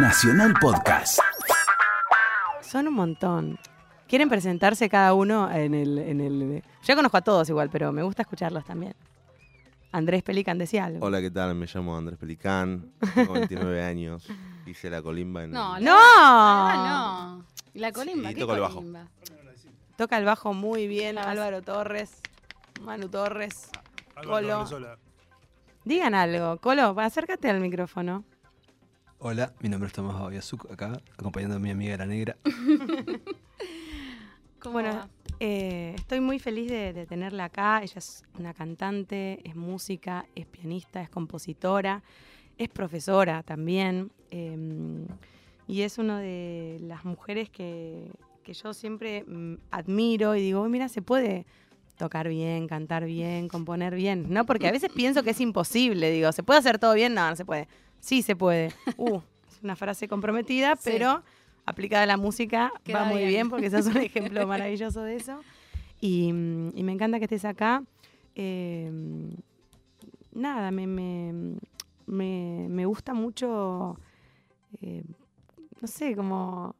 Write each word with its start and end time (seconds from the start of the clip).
Nacional 0.00 0.54
Podcast. 0.60 1.18
Son 2.62 2.86
un 2.88 2.94
montón. 2.94 3.58
Quieren 4.06 4.28
presentarse 4.28 4.88
cada 4.88 5.14
uno 5.14 5.50
en 5.50 5.74
el, 5.74 5.98
en 5.98 6.20
el. 6.20 6.62
Yo 6.84 6.94
conozco 6.96 7.16
a 7.16 7.20
todos 7.22 7.48
igual, 7.48 7.68
pero 7.70 7.92
me 7.92 8.02
gusta 8.02 8.22
escucharlos 8.22 8.64
también. 8.64 8.94
Andrés 9.92 10.22
Pelican 10.22 10.58
decía 10.58 10.84
algo. 10.84 11.04
Hola, 11.04 11.20
¿qué 11.20 11.30
tal? 11.30 11.54
Me 11.54 11.66
llamo 11.66 11.96
Andrés 11.96 12.18
Pelicán, 12.18 12.92
tengo 13.14 13.32
29 13.34 13.82
años, 13.82 14.26
hice 14.66 14.90
la 14.90 15.00
colimba 15.02 15.44
en... 15.44 15.50
No, 15.50 15.76
el- 15.78 15.84
¡No! 15.84 15.96
Ah, 15.96 17.38
no. 17.40 17.44
¿Y 17.74 17.78
la 17.78 17.90
colimba? 17.92 18.28
Sí, 18.28 18.34
¿Qué 18.34 18.40
toco 18.42 18.54
el 18.54 18.60
bajo. 18.60 18.74
colimba? 18.76 19.06
Toca 19.96 20.18
el 20.18 20.24
bajo 20.24 20.52
muy 20.52 20.86
bien 20.86 21.18
Álvaro 21.18 21.62
Torres, 21.62 22.20
Manu 22.82 23.08
Torres. 23.08 23.70
Colo. 24.24 24.66
Digan 25.84 26.14
algo. 26.14 26.58
Colo, 26.58 26.94
acércate 27.00 27.48
al 27.50 27.60
micrófono. 27.60 28.24
Hola, 29.20 29.52
mi 29.60 29.68
nombre 29.68 29.88
es 29.88 29.92
Tomás 29.92 30.20
Babiazuk, 30.20 30.70
acá, 30.70 31.00
acompañando 31.18 31.56
a 31.56 31.58
mi 31.58 31.70
amiga 31.70 31.96
la 31.96 32.06
negra. 32.06 32.36
¿Cómo 34.60 34.74
Bueno, 34.74 35.08
eh, 35.40 35.94
estoy 35.96 36.20
muy 36.20 36.38
feliz 36.38 36.70
de, 36.70 36.92
de 36.92 37.06
tenerla 37.06 37.46
acá. 37.46 37.80
Ella 37.82 37.94
es 37.96 38.22
una 38.38 38.54
cantante, 38.54 39.40
es 39.48 39.56
música, 39.56 40.24
es 40.36 40.46
pianista, 40.46 41.02
es 41.02 41.10
compositora, 41.10 42.02
es 42.56 42.68
profesora 42.68 43.42
también. 43.42 44.10
eh, 44.30 45.06
y 45.66 45.82
es 45.82 45.98
una 45.98 46.18
de 46.20 46.78
las 46.80 47.04
mujeres 47.04 47.50
que, 47.50 48.10
que 48.42 48.54
yo 48.54 48.72
siempre 48.72 49.22
mm, 49.24 49.54
admiro 49.70 50.34
y 50.34 50.40
digo, 50.40 50.62
"Uy, 50.62 50.70
mira, 50.70 50.88
se 50.88 51.02
puede 51.02 51.44
tocar 51.98 52.28
bien, 52.28 52.68
cantar 52.68 53.04
bien, 53.04 53.48
componer 53.48 53.94
bien. 53.94 54.26
No, 54.30 54.46
porque 54.46 54.68
a 54.68 54.72
veces 54.72 54.90
pienso 54.94 55.22
que 55.24 55.30
es 55.30 55.40
imposible. 55.40 56.10
Digo, 56.10 56.32
¿se 56.32 56.42
puede 56.42 56.60
hacer 56.60 56.78
todo 56.78 56.94
bien? 56.94 57.12
No, 57.12 57.28
no 57.28 57.36
se 57.36 57.44
puede. 57.44 57.68
Sí 58.00 58.22
se 58.22 58.36
puede. 58.36 58.72
Uh, 58.96 59.18
es 59.50 59.62
una 59.62 59.76
frase 59.76 60.08
comprometida, 60.08 60.76
Sí. 60.76 60.90
pero 60.92 61.22
aplicada 61.66 62.04
a 62.04 62.06
la 62.06 62.16
música 62.16 62.72
Queda 62.84 63.00
va 63.02 63.04
muy 63.06 63.18
bien. 63.18 63.28
bien 63.28 63.50
porque 63.50 63.70
sos 63.70 63.86
un 63.86 63.98
ejemplo 63.98 64.46
maravilloso 64.46 65.02
de 65.02 65.16
eso. 65.16 65.40
Y, 66.00 66.32
mm, 66.32 66.72
y 66.76 66.82
me 66.84 66.92
encanta 66.92 67.18
que 67.18 67.24
estés 67.24 67.44
acá. 67.44 67.82
Eh, 68.34 68.90
nada, 70.32 70.70
me, 70.70 70.86
me, 70.86 71.32
me, 72.06 72.66
me 72.68 72.86
gusta 72.86 73.14
mucho, 73.14 73.98
eh, 74.80 75.02
no 75.80 75.88
sé, 75.88 76.14
como... 76.14 76.74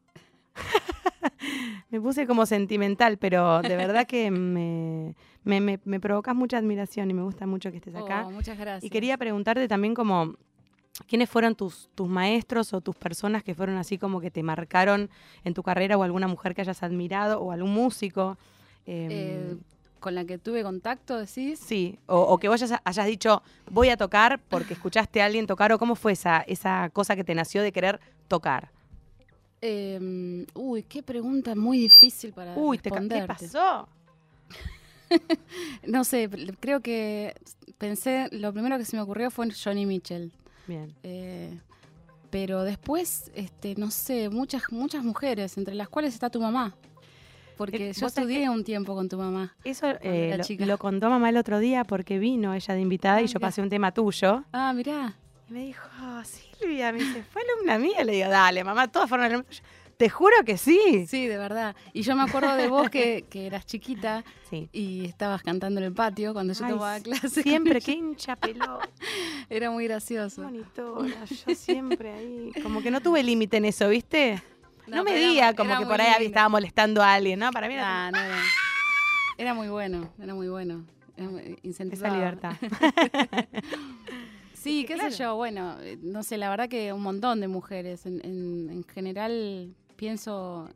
me 1.90 2.00
puse 2.00 2.26
como 2.26 2.46
sentimental, 2.46 3.18
pero 3.18 3.60
de 3.62 3.76
verdad 3.76 4.06
que 4.06 4.30
me, 4.30 5.14
me, 5.44 5.60
me, 5.60 5.80
me 5.84 6.00
provocas 6.00 6.34
mucha 6.34 6.58
admiración 6.58 7.10
y 7.10 7.14
me 7.14 7.22
gusta 7.22 7.46
mucho 7.46 7.70
que 7.70 7.78
estés 7.78 7.94
acá. 7.94 8.24
Oh, 8.26 8.30
muchas 8.30 8.58
gracias. 8.58 8.84
Y 8.84 8.90
quería 8.90 9.16
preguntarte 9.18 9.66
también 9.68 9.94
como, 9.94 10.34
¿quiénes 11.06 11.28
fueron 11.30 11.54
tus, 11.54 11.88
tus 11.94 12.08
maestros 12.08 12.72
o 12.72 12.80
tus 12.80 12.96
personas 12.96 13.42
que 13.44 13.54
fueron 13.54 13.76
así 13.76 13.98
como 13.98 14.20
que 14.20 14.30
te 14.30 14.42
marcaron 14.42 15.10
en 15.44 15.54
tu 15.54 15.62
carrera 15.62 15.96
o 15.96 16.02
alguna 16.02 16.28
mujer 16.28 16.54
que 16.54 16.60
hayas 16.62 16.82
admirado 16.82 17.40
o 17.40 17.52
algún 17.52 17.72
músico? 17.72 18.36
Em, 18.86 19.10
Eh, 19.10 19.56
con 20.00 20.14
la 20.14 20.24
que 20.24 20.38
tuve 20.38 20.62
contacto, 20.62 21.18
decís. 21.18 21.58
sí, 21.58 21.98
o, 22.06 22.20
o 22.20 22.38
que 22.38 22.48
vos 22.48 22.62
hayas, 22.62 22.80
hayas 22.84 23.06
dicho, 23.06 23.42
voy 23.70 23.88
a 23.88 23.96
tocar 23.96 24.40
porque 24.48 24.74
escuchaste 24.74 25.20
a 25.20 25.24
alguien 25.26 25.46
tocar, 25.46 25.72
o 25.72 25.78
cómo 25.78 25.96
fue 25.96 26.12
esa, 26.12 26.38
esa 26.42 26.88
cosa 26.90 27.16
que 27.16 27.24
te 27.24 27.34
nació 27.34 27.62
de 27.62 27.72
querer 27.72 27.98
tocar. 28.28 28.70
Eh, 29.60 30.46
uy, 30.54 30.84
qué 30.84 31.02
pregunta 31.02 31.56
muy 31.56 31.78
difícil 31.78 32.32
para 32.32 32.54
Uy, 32.54 32.78
te 32.78 32.90
ca- 32.90 33.00
¿qué 33.00 33.08
responderte. 33.08 33.46
pasó? 33.48 33.88
No 35.86 36.04
sé, 36.04 36.28
creo 36.60 36.80
que 36.80 37.34
pensé, 37.78 38.28
lo 38.30 38.52
primero 38.52 38.76
que 38.78 38.84
se 38.84 38.94
me 38.96 39.02
ocurrió 39.02 39.30
fue 39.30 39.48
Johnny 39.52 39.86
Mitchell. 39.86 40.32
Bien. 40.68 40.94
Eh, 41.02 41.58
pero 42.30 42.62
después, 42.62 43.32
este, 43.34 43.74
no 43.76 43.90
sé, 43.90 44.28
muchas, 44.28 44.62
muchas 44.70 45.02
mujeres, 45.02 45.56
entre 45.58 45.74
las 45.74 45.88
cuales 45.88 46.14
está 46.14 46.30
tu 46.30 46.40
mamá. 46.40 46.76
Porque 47.56 47.88
Eh, 47.90 47.92
yo 47.92 48.06
estudié 48.06 48.48
un 48.50 48.62
tiempo 48.62 48.94
con 48.94 49.08
tu 49.08 49.18
mamá. 49.18 49.56
Eso 49.64 49.88
eh, 50.02 50.34
lo, 50.38 50.44
chica. 50.44 50.64
lo 50.64 50.78
contó 50.78 51.10
mamá 51.10 51.30
el 51.30 51.36
otro 51.38 51.58
día 51.58 51.82
porque 51.82 52.20
vino 52.20 52.54
ella 52.54 52.74
de 52.74 52.80
invitada 52.80 53.16
Ah, 53.16 53.22
y 53.22 53.26
yo 53.26 53.40
pasé 53.40 53.60
un 53.62 53.68
tema 53.68 53.90
tuyo. 53.92 54.44
Ah, 54.52 54.72
mirá. 54.72 55.16
Y 55.48 55.52
me 55.54 55.60
dijo, 55.64 55.82
"Oh, 56.00 56.22
Silvia, 56.22 56.92
me 56.92 56.98
dice, 57.00 57.24
fue 57.24 57.42
alumna 57.42 57.78
mía. 57.78 58.04
Le 58.04 58.12
digo, 58.12 58.28
dale, 58.28 58.62
mamá, 58.62 58.86
todas 58.86 59.08
fueron 59.08 59.26
alumnas. 59.26 59.62
Tuyas". 59.98 60.08
Te 60.08 60.08
juro 60.08 60.36
que 60.46 60.56
sí. 60.56 61.06
Sí, 61.08 61.26
de 61.26 61.36
verdad. 61.36 61.74
Y 61.92 62.02
yo 62.02 62.14
me 62.16 62.22
acuerdo 62.22 62.54
de 62.56 62.68
vos 62.68 62.88
que, 62.88 63.24
que 63.30 63.46
eras 63.46 63.66
chiquita 63.66 64.24
Sí. 64.48 64.68
y 64.72 65.04
estabas 65.04 65.42
cantando 65.42 65.80
en 65.80 65.86
el 65.86 65.92
patio 65.92 66.32
cuando 66.32 66.52
yo 66.54 66.64
Ay, 66.64 66.70
tomaba 66.72 67.00
clase. 67.00 67.42
Siempre, 67.42 67.80
qué 67.82 67.92
hincha 67.92 68.36
pelota, 68.36 68.88
Era 69.50 69.70
muy 69.70 69.84
gracioso. 69.86 70.42
monitora. 70.42 71.24
Yo 71.24 71.54
siempre 71.54 72.12
ahí. 72.12 72.52
Como 72.62 72.80
que 72.82 72.90
no 72.90 73.00
tuve 73.00 73.22
límite 73.22 73.56
en 73.58 73.66
eso, 73.66 73.88
¿viste? 73.88 74.40
No, 74.86 74.96
No, 74.98 75.04
me 75.04 75.14
diga 75.16 75.52
como 75.54 75.78
que 75.78 75.84
por 75.84 76.00
ahí 76.00 76.12
lindo. 76.12 76.26
estaba 76.28 76.48
molestando 76.48 77.02
a 77.02 77.12
alguien, 77.14 77.38
¿no? 77.40 77.50
Para 77.50 77.68
mí 77.68 77.74
era 77.74 78.10
Nah, 78.10 78.10
no 78.10 78.18
era. 78.24 78.38
Era 79.36 79.54
muy 79.54 79.68
bueno, 79.68 80.10
era 80.22 80.34
muy 80.34 80.48
bueno. 80.48 80.84
Era 81.16 81.28
muy- 81.28 81.58
esa 81.62 81.84
libertad. 82.10 82.52
Sí, 84.54 84.84
qué 84.86 84.94
claro. 84.94 85.10
sé 85.10 85.18
yo, 85.22 85.36
bueno, 85.36 85.76
eh, 85.80 85.98
no 86.02 86.22
sé, 86.22 86.36
la 86.36 86.50
verdad 86.50 86.68
que 86.68 86.92
un 86.92 87.02
montón 87.02 87.40
de 87.40 87.48
mujeres. 87.48 88.06
En, 88.06 88.20
en- 88.24 88.70
en 88.70 88.84
general 88.84 89.74
pienso 89.98 90.70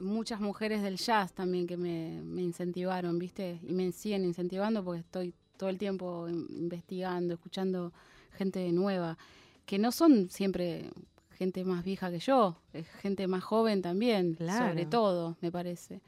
muchas 0.00 0.40
mujeres 0.40 0.82
del 0.82 0.96
jazz 0.96 1.32
también 1.32 1.66
que 1.66 1.76
me, 1.76 2.22
me 2.22 2.42
incentivaron, 2.42 3.18
¿viste? 3.18 3.58
Y 3.68 3.72
me 3.72 3.90
siguen 3.92 4.24
incentivando 4.24 4.82
porque 4.84 5.00
estoy 5.00 5.34
todo 5.56 5.68
el 5.68 5.78
tiempo 5.78 6.28
in- 6.28 6.46
investigando, 6.50 7.34
escuchando 7.34 7.92
gente 8.38 8.70
nueva, 8.72 9.18
que 9.66 9.78
no 9.78 9.90
son 9.92 10.28
siempre 10.30 10.90
gente 11.36 11.64
más 11.64 11.84
vieja 11.84 12.10
que 12.10 12.20
yo, 12.20 12.56
es 12.72 12.86
gente 13.00 13.26
más 13.26 13.42
joven 13.44 13.82
también, 13.82 14.34
Claro. 14.34 14.68
sobre 14.68 14.86
todo, 14.86 15.36
me 15.40 15.50
parece. 15.50 16.00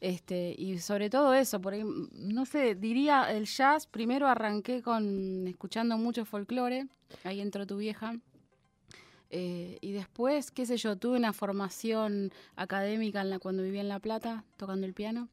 Este, 0.00 0.54
y 0.58 0.78
sobre 0.78 1.10
todo 1.10 1.32
eso, 1.34 1.60
por 1.60 1.74
ahí, 1.74 1.84
no 2.12 2.44
sé, 2.44 2.74
diría 2.74 3.30
el 3.32 3.46
jazz, 3.46 3.86
primero 3.86 4.26
arranqué 4.26 4.82
con 4.82 5.46
escuchando 5.46 5.96
mucho 5.96 6.24
folclore, 6.24 6.86
ahí 7.24 7.40
entró 7.40 7.66
tu 7.66 7.76
vieja, 7.76 8.16
eh, 9.34 9.78
y 9.80 9.92
después, 9.92 10.50
qué 10.50 10.66
sé 10.66 10.76
yo, 10.76 10.96
tuve 10.96 11.16
una 11.16 11.32
formación 11.32 12.30
académica 12.54 13.22
en 13.22 13.30
la, 13.30 13.38
cuando 13.38 13.62
vivía 13.62 13.80
en 13.80 13.88
La 13.88 13.98
Plata, 13.98 14.44
tocando 14.58 14.86
el 14.86 14.92
piano, 14.92 15.30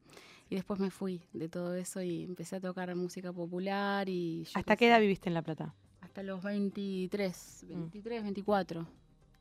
y 0.48 0.54
después 0.54 0.80
me 0.80 0.90
fui 0.90 1.20
de 1.34 1.50
todo 1.50 1.74
eso 1.74 2.00
y 2.00 2.24
empecé 2.24 2.56
a 2.56 2.60
tocar 2.60 2.94
música 2.96 3.30
popular 3.30 4.08
y... 4.08 4.46
¿Hasta 4.54 4.76
qué 4.76 4.88
edad 4.88 5.00
viviste 5.00 5.28
en 5.28 5.34
La 5.34 5.42
Plata? 5.42 5.74
Hasta 6.00 6.22
los 6.22 6.42
23, 6.42 7.66
23, 7.68 8.22
24, 8.22 8.86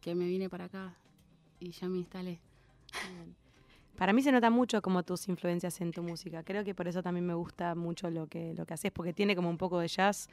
que 0.02 0.14
me 0.14 0.26
vine 0.26 0.50
para 0.50 0.66
acá 0.66 0.94
y 1.62 1.72
ya 1.72 1.88
me 1.88 2.00
instalé. 2.00 2.42
Para 3.98 4.14
mí 4.14 4.22
se 4.22 4.32
nota 4.32 4.50
mucho 4.50 4.82
como 4.82 5.04
tus 5.04 5.28
influencias 5.28 5.82
en 5.82 5.92
tu 5.92 6.02
música. 6.04 6.42
Creo 6.44 6.64
que 6.64 6.74
por 6.74 6.88
eso 6.88 7.04
también 7.04 7.26
me 7.26 7.34
gusta 7.34 7.76
mucho 7.76 8.10
lo 8.10 8.28
que, 8.28 8.54
lo 8.54 8.66
que 8.66 8.74
haces, 8.74 8.94
porque 8.94 9.12
tiene 9.12 9.36
como 9.36 9.50
un 9.50 9.58
poco 9.58 9.80
de 9.80 9.90
jazz, 9.90 10.30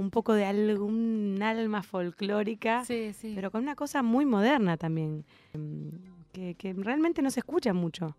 un 0.00 0.10
poco 0.10 0.32
de 0.34 0.44
algún 0.46 1.38
alma 1.42 1.82
folclórica, 1.82 2.84
Sí, 2.84 3.12
sí. 3.12 3.32
pero 3.34 3.50
con 3.50 3.62
una 3.62 3.74
cosa 3.76 4.02
muy 4.02 4.24
moderna 4.24 4.76
también, 4.76 5.24
em, 5.54 5.90
que, 6.32 6.54
que 6.54 6.72
realmente 6.72 7.22
no 7.22 7.30
se 7.30 7.40
escucha 7.40 7.72
mucho. 7.72 8.16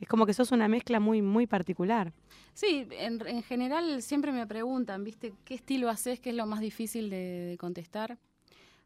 Es 0.00 0.06
como 0.08 0.26
que 0.26 0.32
sos 0.32 0.52
una 0.52 0.68
mezcla 0.68 1.00
muy, 1.00 1.22
muy 1.22 1.46
particular. 1.48 2.12
Sí, 2.54 2.86
en, 2.92 3.20
en 3.26 3.42
general 3.42 4.00
siempre 4.00 4.30
me 4.32 4.46
preguntan, 4.46 5.02
¿viste? 5.02 5.32
¿Qué 5.44 5.54
estilo 5.54 5.88
haces? 5.90 6.20
¿Qué 6.20 6.30
es 6.30 6.36
lo 6.36 6.46
más 6.46 6.60
difícil 6.60 7.10
de, 7.10 7.46
de 7.50 7.56
contestar? 7.58 8.16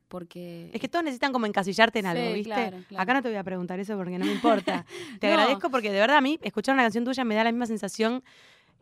Porque... 0.09 0.71
Es 0.73 0.81
que 0.81 0.89
todos 0.89 1.05
necesitan 1.05 1.33
como 1.33 1.47
encasillarte 1.47 1.99
en 2.01 2.05
Sí, 2.05 2.11
algo, 2.11 2.33
¿viste? 2.35 2.45
claro, 2.53 2.79
claro. 2.89 3.03
Acá 3.03 3.15
no 3.15 3.23
te 3.23 3.29
voy 3.29 3.39
a 3.39 3.45
preguntar 3.45 3.81
eso 3.81 3.97
porque 3.97 4.19
no 4.19 4.25
me 4.27 4.33
importa. 4.41 4.85
Te 5.21 5.27
No. 5.27 5.35
agradezco 5.35 5.71
porque 5.71 5.91
de 5.93 6.01
verdad 6.01 6.17
a 6.17 6.21
mí 6.21 6.39
escuchar 6.43 6.75
una 6.75 6.83
canción 6.83 7.05
tuya 7.05 7.25
me 7.25 7.35
da 7.35 7.45
la 7.45 7.53
misma 7.53 7.67
sensación 7.67 8.23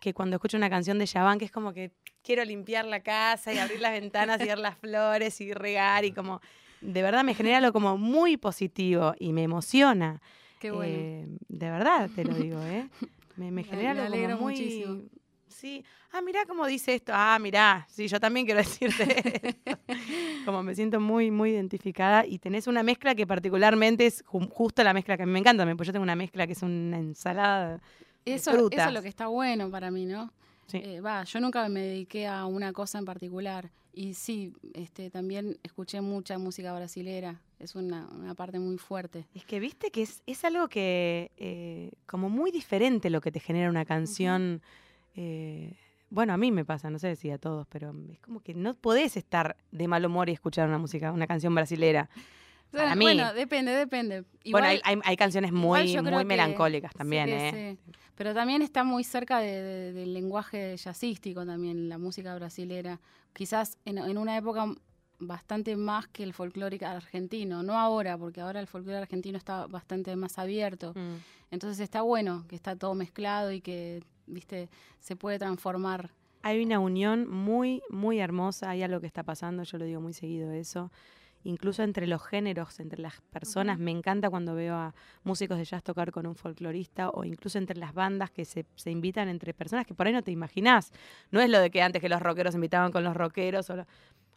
que 0.00 0.14
cuando 0.14 0.36
escucho 0.36 0.56
una 0.56 0.70
canción 0.70 0.98
de 0.98 1.06
Yaván, 1.06 1.38
que 1.38 1.44
es 1.44 1.50
como 1.52 1.72
que 1.72 1.90
quiero 2.22 2.44
limpiar 2.44 2.84
la 2.86 3.00
casa 3.00 3.52
y 3.52 3.58
abrir 3.58 3.80
las 3.80 3.92
ventanas 3.92 4.40
y 4.40 4.44
ver 4.48 4.58
las 4.58 4.76
flores 4.78 5.40
y 5.40 5.52
regar 5.52 6.04
y 6.04 6.12
como... 6.12 6.40
De 6.80 7.02
verdad 7.02 7.24
me 7.24 7.34
genera 7.34 7.58
algo 7.58 7.72
como 7.72 7.98
muy 7.98 8.36
positivo 8.38 9.14
y 9.18 9.32
me 9.32 9.42
emociona. 9.42 10.20
Qué 10.58 10.70
bueno. 10.70 10.94
Eh, 10.96 11.26
de 11.48 11.70
verdad 11.70 12.08
te 12.14 12.24
lo 12.24 12.34
digo, 12.34 12.58
¿eh? 12.64 12.88
Me, 13.36 13.62
genera 13.64 13.92
me 13.94 14.00
algo 14.00 14.16
como 14.16 14.36
muy... 14.44 14.52
muchísimo. 14.54 15.02
Sí. 15.48 15.84
Ah, 16.12 16.22
mirá 16.22 16.46
cómo 16.46 16.64
dice 16.66 16.94
esto. 16.94 17.12
Ah, 17.14 17.38
mirá. 17.38 17.86
Sí, 17.90 18.08
yo 18.08 18.18
también 18.18 18.46
quiero 18.46 18.60
decirte 18.64 19.48
esto. 19.48 19.78
Como 20.46 20.62
me 20.62 20.74
siento 20.74 21.00
muy, 21.00 21.30
muy 21.30 21.50
identificada. 21.50 22.24
Y 22.24 22.38
tenés 22.38 22.66
una 22.66 22.82
mezcla 22.82 23.14
que 23.14 23.26
particularmente 23.26 24.06
es 24.06 24.24
ju- 24.24 24.48
justo 24.48 24.82
la 24.82 24.94
mezcla 24.94 25.16
que 25.16 25.24
a 25.24 25.26
mí 25.26 25.32
me 25.32 25.40
encanta. 25.40 25.64
Pues 25.76 25.86
yo 25.88 25.92
tengo 25.92 26.04
una 26.04 26.16
mezcla 26.16 26.46
que 26.46 26.52
es 26.54 26.62
una 26.62 26.98
ensalada. 26.98 27.80
de 28.24 28.34
Eso, 28.34 28.52
eso 28.52 28.68
es 28.88 28.92
lo 28.92 29.02
que 29.02 29.08
está 29.08 29.26
bueno 29.26 29.70
para 29.70 29.90
mí, 29.90 30.06
¿no? 30.06 30.32
Sí. 30.70 30.80
Eh, 30.84 31.00
Va, 31.00 31.24
yo 31.24 31.40
nunca 31.40 31.68
me 31.68 31.80
dediqué 31.80 32.26
a 32.26 32.46
una 32.46 32.72
cosa 32.72 32.98
en 32.98 33.04
particular. 33.04 33.70
Y 33.92 34.14
sí, 34.14 34.52
este, 34.74 35.10
también 35.10 35.58
escuché 35.62 36.00
mucha 36.00 36.38
música 36.38 36.72
brasilera. 36.72 37.40
Es 37.58 37.74
una, 37.74 38.08
una 38.12 38.34
parte 38.34 38.58
muy 38.58 38.78
fuerte. 38.78 39.26
Es 39.34 39.44
que 39.44 39.58
viste 39.58 39.90
que 39.90 40.02
es, 40.02 40.22
es 40.26 40.44
algo 40.44 40.68
que, 40.68 41.32
eh, 41.36 41.90
como 42.06 42.30
muy 42.30 42.50
diferente 42.52 43.10
lo 43.10 43.20
que 43.20 43.32
te 43.32 43.40
genera 43.40 43.68
una 43.68 43.84
canción. 43.84 44.62
eh, 45.14 45.76
bueno, 46.08 46.32
a 46.32 46.36
mí 46.36 46.50
me 46.50 46.64
pasa, 46.64 46.90
no 46.90 46.98
sé 46.98 47.14
si 47.14 47.30
a 47.30 47.38
todos, 47.38 47.68
pero 47.68 47.94
es 48.12 48.18
como 48.18 48.40
que 48.40 48.52
no 48.52 48.74
podés 48.74 49.16
estar 49.16 49.56
de 49.70 49.86
mal 49.86 50.04
humor 50.04 50.28
y 50.28 50.32
escuchar 50.32 50.68
una 50.68 50.78
música, 50.78 51.12
una 51.12 51.28
canción 51.28 51.54
brasilera. 51.54 52.10
Para 52.72 52.94
mí. 52.94 53.04
Bueno, 53.04 53.32
depende, 53.34 53.72
depende. 53.72 54.24
Igual- 54.44 54.62
bueno, 54.62 54.66
hay, 54.68 54.80
hay- 54.84 55.00
hay 55.04 55.16
canciones 55.16 55.52
muy, 55.52 55.96
muy 56.02 56.18
que- 56.18 56.24
melancólicas 56.24 56.92
sí 56.92 56.98
también, 56.98 57.26
que 57.26 57.48
¿eh? 57.48 57.76
sí. 57.84 57.92
Pero 58.14 58.34
también 58.34 58.62
está 58.62 58.84
muy 58.84 59.02
cerca 59.04 59.38
de- 59.40 59.62
de- 59.62 59.92
del 59.92 60.12
lenguaje 60.14 60.76
jazzístico 60.76 61.44
también, 61.46 61.88
la 61.88 61.98
música 61.98 62.34
brasilera. 62.34 63.00
Quizás 63.32 63.78
en, 63.84 63.98
en 63.98 64.18
una 64.18 64.36
época 64.36 64.66
bastante 65.18 65.76
más 65.76 66.06
que 66.08 66.22
el 66.22 66.32
folclore 66.32 66.78
argentino. 66.84 67.62
No 67.62 67.78
ahora, 67.78 68.16
porque 68.18 68.40
ahora 68.40 68.60
el 68.60 68.66
folclore 68.66 68.98
argentino 68.98 69.36
está 69.38 69.66
bastante 69.66 70.14
más 70.16 70.38
abierto. 70.38 70.92
Mm. 70.94 71.16
Entonces 71.50 71.80
está 71.80 72.02
bueno 72.02 72.44
que 72.48 72.56
está 72.56 72.76
todo 72.76 72.94
mezclado 72.94 73.52
y 73.52 73.60
que, 73.60 74.02
viste, 74.26 74.68
se 74.98 75.16
puede 75.16 75.38
transformar. 75.38 76.10
Hay 76.42 76.62
una 76.64 76.78
unión 76.78 77.28
muy, 77.28 77.82
muy 77.90 78.18
hermosa, 78.18 78.70
hay 78.70 78.82
algo 78.82 79.00
que 79.00 79.06
está 79.06 79.22
pasando, 79.22 79.62
yo 79.62 79.76
lo 79.76 79.84
digo 79.84 80.00
muy 80.00 80.14
seguido 80.14 80.52
eso, 80.52 80.90
incluso 81.44 81.82
entre 81.82 82.06
los 82.06 82.22
géneros, 82.24 82.80
entre 82.80 83.00
las 83.00 83.20
personas, 83.30 83.78
me 83.78 83.90
encanta 83.90 84.28
cuando 84.30 84.54
veo 84.54 84.74
a 84.74 84.94
músicos 85.24 85.56
de 85.58 85.64
jazz 85.64 85.82
tocar 85.82 86.12
con 86.12 86.26
un 86.26 86.34
folclorista 86.34 87.10
o 87.10 87.24
incluso 87.24 87.58
entre 87.58 87.76
las 87.78 87.94
bandas 87.94 88.30
que 88.30 88.44
se, 88.44 88.66
se 88.74 88.90
invitan 88.90 89.28
entre 89.28 89.54
personas 89.54 89.86
que 89.86 89.94
por 89.94 90.06
ahí 90.06 90.12
no 90.12 90.22
te 90.22 90.30
imaginás. 90.30 90.92
No 91.30 91.40
es 91.40 91.48
lo 91.48 91.58
de 91.60 91.70
que 91.70 91.80
antes 91.82 92.00
que 92.02 92.08
los 92.08 92.20
rockeros 92.20 92.52
se 92.52 92.58
invitaban 92.58 92.92
con 92.92 93.04
los 93.04 93.16
rockeros. 93.16 93.70
o 93.70 93.76
lo- 93.76 93.86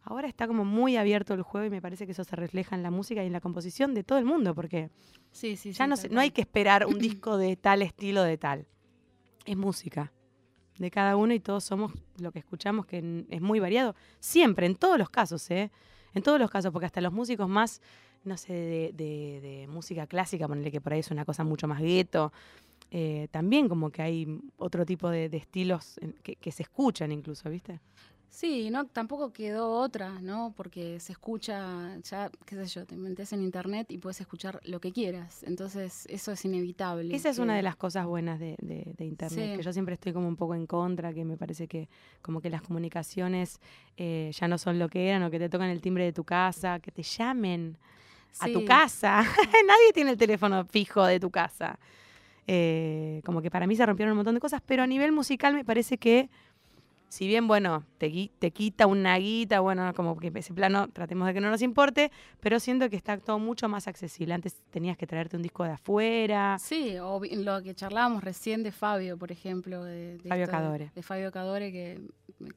Ahora 0.06 0.28
está 0.28 0.48
como 0.48 0.66
muy 0.66 0.98
abierto 0.98 1.34
el 1.34 1.44
juego 1.44 1.68
y 1.68 1.70
me 1.70 1.82
parece 1.82 2.06
que 2.06 2.12
eso 2.12 2.24
se 2.26 2.36
refleja 2.36 2.76
en 2.76 2.84
la 2.84 2.92
música 2.92 3.24
y 3.24 3.28
en 3.28 3.34
la 3.34 3.40
composición 3.42 3.94
de 3.94 4.04
todo 4.04 4.18
el 4.20 4.26
mundo, 4.26 4.54
porque 4.54 4.90
Sí, 5.32 5.56
sí, 5.56 5.72
ya 5.72 5.86
sí, 5.86 5.90
no, 5.90 5.96
se- 5.98 6.10
no 6.10 6.20
hay 6.20 6.32
que 6.32 6.42
esperar 6.42 6.86
un 6.86 7.00
disco 7.00 7.38
de 7.38 7.56
tal 7.56 7.82
estilo 7.82 8.22
de 8.24 8.38
tal. 8.38 8.66
Es 9.46 9.56
música 9.58 10.12
de 10.78 10.90
cada 10.92 11.16
uno 11.16 11.34
y 11.34 11.40
todos 11.40 11.64
somos 11.64 11.92
lo 12.18 12.32
que 12.32 12.40
escuchamos, 12.40 12.86
que 12.86 13.26
es 13.30 13.42
muy 13.42 13.60
variado. 13.60 13.96
Siempre, 14.20 14.66
en 14.66 14.76
todos 14.76 14.98
los 14.98 15.10
casos, 15.10 15.50
¿eh? 15.52 15.72
En 16.14 16.24
todos 16.24 16.40
los 16.40 16.50
casos, 16.50 16.72
porque 16.72 16.86
hasta 16.86 17.02
los 17.02 17.12
músicos 17.14 17.48
más, 17.50 17.82
no 18.24 18.38
sé, 18.38 18.54
de, 18.54 18.92
de- 18.94 19.42
de 19.42 19.68
música 19.68 20.08
clásica, 20.08 20.48
ponerle 20.48 20.72
que 20.72 20.82
por 20.82 20.94
ahí 20.94 21.00
es 21.00 21.12
una 21.12 21.26
cosa 21.26 21.44
mucho 21.44 21.68
más 21.68 21.82
gueto, 21.82 22.32
eh, 22.92 23.28
también 23.32 23.68
como 23.68 23.90
que 23.90 24.02
hay 24.04 24.40
otro 24.58 24.86
tipo 24.86 25.10
de, 25.10 25.26
estilos 25.34 26.00
que, 26.22 26.36
que 26.36 26.52
se 26.52 26.64
escuchan 26.64 27.12
incluso, 27.12 27.50
¿viste? 27.50 27.80
Sí, 28.36 28.72
no, 28.72 28.88
tampoco 28.88 29.32
quedó 29.32 29.70
otra, 29.74 30.20
¿no? 30.20 30.56
Porque 30.58 31.00
se 31.00 31.12
escucha, 31.12 31.96
ya, 32.02 32.32
qué 32.48 32.56
sé 32.56 32.66
yo, 32.66 32.84
te 32.88 32.96
metes 32.98 33.32
en 33.32 33.44
internet 33.44 33.92
y 33.92 34.00
puedes 34.00 34.20
escuchar 34.22 34.60
lo 34.64 34.80
que 34.82 34.92
quieras. 34.92 35.44
Entonces, 35.44 36.08
eso 36.10 36.32
es 36.32 36.44
inevitable. 36.44 37.16
Esa 37.16 37.30
es 37.30 37.38
una 37.38 37.56
de 37.56 37.62
las 37.62 37.76
cosas 37.76 38.08
buenas 38.08 38.40
de, 38.40 38.56
de- 38.60 38.96
de 38.98 39.06
Internet, 39.06 39.52
Sí. 39.52 39.58
que 39.58 39.62
yo 39.62 39.72
siempre 39.72 39.94
estoy 39.94 40.14
como 40.14 40.28
un 40.28 40.36
poco 40.36 40.56
en 40.56 40.66
contra, 40.66 41.14
que 41.14 41.24
me 41.26 41.38
parece 41.38 41.68
que 41.68 41.90
como 42.24 42.42
que 42.42 42.50
las 42.50 42.64
comunicaciones 42.64 43.60
eh, 43.98 44.32
ya 44.34 44.48
no 44.48 44.58
son 44.58 44.80
lo 44.80 44.90
que 44.90 45.10
eran, 45.10 45.22
o 45.22 45.30
que 45.30 45.38
te 45.38 45.48
tocan 45.48 45.70
el 45.70 45.80
timbre 45.80 46.04
de 46.06 46.12
tu 46.14 46.24
casa, 46.24 46.80
que 46.80 46.90
te 46.92 47.04
llamen 47.04 47.78
a 48.40 48.48
tu 48.48 48.66
casa. 48.66 49.22
Nadie 49.68 49.94
tiene 49.94 50.10
el 50.10 50.18
teléfono 50.18 50.66
fijo 50.66 51.06
de 51.06 51.20
tu 51.20 51.30
casa. 51.30 51.78
Eh, 52.48 53.22
como 53.26 53.44
que 53.44 53.52
para 53.52 53.68
mí 53.68 53.76
se 53.76 53.86
rompieron 53.86 54.14
un 54.14 54.18
montón 54.18 54.34
de 54.34 54.42
cosas, 54.42 54.62
pero 54.66 54.82
a 54.82 54.88
nivel 54.88 55.12
musical 55.12 55.54
me 55.54 55.64
parece 55.64 55.98
que, 56.00 56.30
si 57.14 57.28
bien, 57.28 57.48
bueno, 57.48 57.84
te, 58.00 58.32
te 58.40 58.50
quita 58.50 58.88
una 58.88 59.16
guita, 59.20 59.60
bueno, 59.60 59.94
como 59.94 60.18
que 60.18 60.32
ese 60.34 60.52
plano 60.52 60.88
tratemos 60.88 61.28
de 61.28 61.36
que 61.36 61.42
no 61.42 61.52
nos 61.52 61.62
importe, 61.62 62.12
pero 62.40 62.60
siento 62.60 62.90
que 62.90 62.96
está 62.96 63.20
todo 63.20 63.38
mucho 63.38 63.70
más 63.70 63.88
accesible. 63.88 64.34
Antes 64.34 64.56
tenías 64.72 64.98
que 64.98 65.06
traerte 65.06 65.36
un 65.36 65.44
disco 65.44 65.64
de 65.64 65.74
afuera. 65.74 66.58
Sí, 66.60 66.98
o 66.98 67.22
lo 67.24 67.62
que 67.62 67.76
charlábamos 67.76 68.24
recién 68.24 68.64
de 68.64 68.72
Fabio, 68.72 69.16
por 69.16 69.32
ejemplo. 69.32 69.84
De, 69.84 70.18
de 70.18 70.28
Fabio 70.28 70.46
esto 70.46 70.58
Cadore. 70.58 70.92
De, 70.96 71.04
Fabio 71.04 71.32
Cadore, 71.32 71.72
que 71.72 72.02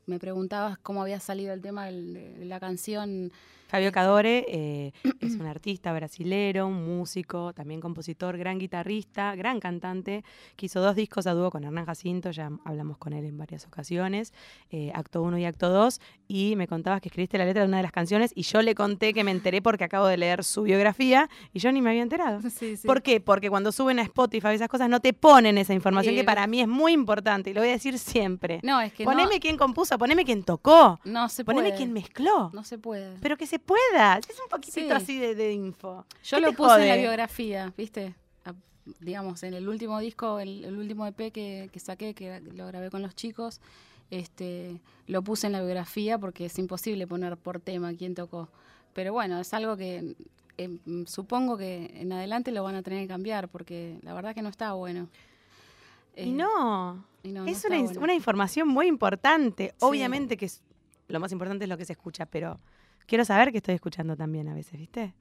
me- 0.07 0.19
preguntabas 0.19 0.79
cómo 0.79 1.03
había 1.03 1.21
salido 1.21 1.53
el 1.53 1.61
tema 1.61 1.85
de, 1.85 2.47
la 2.47 2.59
canción. 2.59 3.31
Fabio 3.69 3.93
Cadore 3.93 4.45
eh, 4.49 4.93
es 5.21 5.35
un 5.41 5.47
artista 5.47 5.93
brasilero, 5.93 6.67
un 6.67 6.85
músico, 6.87 7.53
también 7.53 7.81
compositor, 7.81 8.37
gran 8.39 8.59
guitarrista, 8.59 9.35
gran 9.35 9.61
cantante, 9.61 10.25
que 10.57 10.67
hizo 10.67 10.81
dos 10.81 10.97
discos 10.97 11.27
a 11.27 11.35
dúo 11.35 11.51
con 11.51 11.65
Hernán 11.65 11.87
Jacinto, 11.87 12.31
ya 12.31 12.51
hablamos 12.65 12.99
con 12.99 13.13
él 13.13 13.25
en 13.25 13.37
varias 13.39 13.67
ocasiones, 13.67 14.33
eh, 14.71 14.93
acto 14.95 15.23
1 15.23 15.39
y 15.39 15.45
acto 15.45 15.69
2, 15.71 16.01
y 16.29 16.55
me 16.57 16.67
contabas 16.67 17.01
que 17.01 17.09
escribiste 17.09 17.39
la 17.39 17.45
letra 17.45 17.63
de 17.63 17.69
una 17.69 17.79
de 17.79 17.83
las 17.83 17.93
canciones 17.93 18.33
y 18.35 18.43
yo 18.43 18.63
le 18.63 18.75
conté 18.75 19.13
que 19.13 19.25
me 19.25 19.31
enteré 19.31 19.63
porque 19.63 19.85
acabo 19.85 20.07
de 20.07 20.17
leer 20.17 20.45
su 20.45 20.63
biografía 20.63 21.29
y 21.53 21.59
yo 21.59 21.73
ni 21.73 21.83
me 21.83 21.91
había 21.91 22.03
enterado. 22.03 22.41
Sí, 22.57 22.77
sí. 22.79 22.87
¿Por 22.87 23.03
qué? 23.03 23.21
Porque 23.21 23.51
cuando 23.51 23.71
suben 23.71 23.99
a 23.99 24.03
Spotify 24.03 24.49
esas 24.55 24.69
cosas 24.69 24.89
no 24.89 25.01
te 25.01 25.13
ponen 25.13 25.59
esa 25.59 25.75
información 25.75 26.15
que 26.15 26.25
para 26.25 26.47
mí 26.47 26.63
es 26.63 26.69
muy 26.69 26.93
importante 26.93 27.51
y 27.51 27.55
lo 27.55 27.61
voy 27.61 27.69
a 27.69 27.73
decir 27.73 27.99
siempre. 27.99 28.61
No, 28.63 28.81
es 28.81 28.95
que 28.95 29.05
poneme 29.05 29.35
no, 29.35 29.41
quién 29.41 29.59
compuso, 29.59 29.99
poneme 29.99 30.25
quién 30.25 30.43
tocó, 30.43 30.99
no 31.05 31.29
se 31.29 31.45
poneme 31.45 31.69
puede. 31.69 31.77
quién 31.77 31.93
mezcló. 31.93 32.51
No 32.55 32.65
se 32.65 32.79
puede. 32.79 33.17
Pero 33.21 33.37
que 33.37 33.47
se 33.47 33.56
pueda. 33.59 34.19
Es 34.19 34.29
un 34.41 34.49
poquitito 34.51 34.87
Sí. 34.89 34.91
así 34.91 35.19
de, 35.19 35.35
de 35.35 35.53
info. 35.53 36.05
Yo 36.25 36.37
¿Qué 36.39 36.41
lo 36.43 36.53
puse 36.53 36.75
en 36.75 36.89
la 36.89 36.95
jode? 36.95 37.01
biografía, 37.01 37.73
¿viste? 37.77 38.15
A- 38.45 38.55
digamos, 39.01 39.43
en 39.43 39.55
el 39.55 39.69
último 39.69 39.99
disco, 40.01 40.39
el, 40.41 40.65
el 40.65 40.77
último 40.77 41.07
EP 41.07 41.33
que, 41.33 41.69
que 41.73 41.81
saqué, 41.81 42.15
que 42.15 42.41
lo 42.41 42.67
grabé 42.67 42.91
con 42.91 43.03
los 43.03 43.15
chicos, 43.15 43.61
este, 44.11 44.81
lo 45.07 45.23
puse 45.23 45.47
en 45.49 45.53
la 45.53 45.61
biografía 45.61 46.19
porque 46.19 46.47
es 46.47 46.59
imposible 46.59 47.07
poner 47.07 47.37
por 47.37 47.61
tema 47.61 47.93
quién 47.95 48.15
tocó. 48.15 48.49
Pero 48.95 49.13
bueno, 49.13 49.41
es 49.41 49.53
algo 49.53 49.77
que 49.77 50.15
em, 50.59 50.79
supongo 51.07 51.57
que 51.59 51.91
en 51.95 52.13
adelante 52.13 52.51
lo 52.53 52.63
van 52.63 52.77
a 52.77 52.83
tener 52.83 53.03
que 53.03 53.09
cambiar 53.09 53.49
porque 53.49 53.99
la 54.03 54.15
verdad 54.15 54.35
que 54.35 54.43
no 54.43 54.49
está 54.49 54.73
bueno. 54.75 55.09
Y 56.17 56.21
Eh, 56.23 56.27
no, 56.33 57.05
y 57.23 57.33
no, 57.33 57.43
no 57.45 57.51
es 57.51 57.57
está 57.59 57.69
una, 57.69 57.83
bueno. 57.83 58.01
una 58.01 58.15
información 58.15 58.69
muy 58.69 58.87
importante. 58.87 59.75
Obviamente 59.81 60.37
que 60.37 60.47
es- 60.47 60.63
lo 61.09 61.21
más 61.21 61.31
importante 61.33 61.65
es 61.65 61.69
lo 61.69 61.77
que 61.77 61.85
se 61.85 61.93
escucha, 61.93 62.25
pero 62.27 62.57
quiero 63.07 63.25
saber 63.25 63.53
que 63.53 63.59
estoy 63.59 63.75
escuchando 63.75 64.17
también 64.17 64.49
a 64.49 64.55
veces, 64.55 64.79
¿viste? 64.79 65.15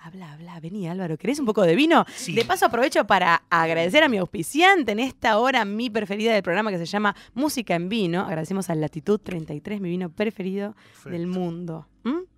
Habla, 0.00 0.32
habla, 0.32 0.60
vení 0.60 0.88
Álvaro, 0.88 1.18
¿querés 1.18 1.40
un 1.40 1.46
poco 1.46 1.62
de 1.62 1.74
vino? 1.74 2.04
Sí. 2.14 2.32
De 2.32 2.44
paso 2.44 2.66
aprovecho 2.66 3.04
para 3.04 3.42
agradecer 3.50 4.04
a 4.04 4.08
mi 4.08 4.18
auspiciante 4.18 4.92
en 4.92 5.00
esta 5.00 5.38
hora, 5.38 5.64
mi 5.64 5.90
preferida 5.90 6.32
del 6.32 6.44
programa 6.44 6.70
que 6.70 6.78
se 6.78 6.86
llama 6.86 7.16
Música 7.34 7.74
en 7.74 7.88
Vino. 7.88 8.20
Agradecemos 8.20 8.70
a 8.70 8.76
Latitud 8.76 9.18
33, 9.18 9.80
mi 9.80 9.88
vino 9.88 10.10
preferido 10.10 10.76
del 11.04 11.26
mundo. 11.26 11.88
¿Mm? 12.04 12.37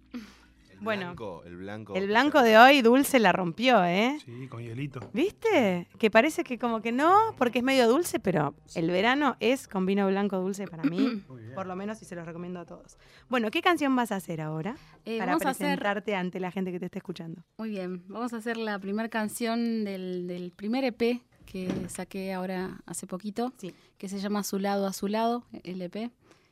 El 0.80 0.84
Bueno. 0.84 1.02
blanco, 1.08 1.42
el 1.44 1.56
blanco. 1.56 1.94
El 1.94 2.06
blanco 2.06 2.42
de 2.42 2.56
hoy, 2.58 2.80
Dulce 2.82 3.18
la 3.18 3.32
rompió, 3.32 3.84
¿eh? 3.84 4.18
Sí, 4.24 4.48
con 4.48 4.62
hielito. 4.62 5.00
¿Viste? 5.12 5.86
Que 5.98 6.10
parece 6.10 6.42
que 6.42 6.58
como 6.58 6.80
que 6.80 6.90
no, 6.90 7.14
porque 7.36 7.58
es 7.58 7.64
medio 7.64 7.86
dulce, 7.86 8.18
pero 8.18 8.54
el 8.74 8.90
verano 8.90 9.36
es 9.40 9.68
con 9.68 9.84
vino 9.86 10.06
blanco 10.06 10.38
dulce 10.38 10.66
para 10.66 10.82
mí, 10.84 11.22
por 11.54 11.66
lo 11.66 11.76
menos 11.76 12.00
y 12.00 12.06
se 12.06 12.14
los 12.16 12.24
recomiendo 12.26 12.60
a 12.60 12.64
todos. 12.64 12.96
Bueno, 13.28 13.50
¿qué 13.50 13.60
canción 13.60 13.94
vas 13.94 14.10
a 14.10 14.16
hacer 14.16 14.40
ahora 14.40 14.74
Eh, 15.04 15.18
para 15.18 15.32
vamos 15.32 15.46
a 15.46 15.50
hacer 15.50 15.66
presentarte 15.66 16.14
ante 16.16 16.40
la 16.40 16.50
gente 16.50 16.72
que 16.72 16.78
te 16.80 16.86
está 16.86 16.98
escuchando? 16.98 17.42
Muy 17.58 17.68
bien, 17.70 18.02
vamos 18.08 18.32
a 18.32 18.38
hacer 18.38 18.56
la 18.56 18.78
primera 18.78 19.08
canción 19.10 19.84
del, 19.84 20.26
del 20.26 20.50
primer 20.50 20.84
EP 20.84 21.20
que 21.44 21.68
saqué 21.88 22.32
ahora 22.32 22.80
hace 22.86 23.06
poquito, 23.06 23.52
Sí. 23.58 23.74
que 23.98 24.08
se 24.08 24.18
llama 24.18 24.44
Su 24.44 24.58
lado 24.58 24.86
a 24.86 24.92
su 24.92 25.08
lado, 25.08 25.44
el 25.64 25.82
EP, 25.82 26.10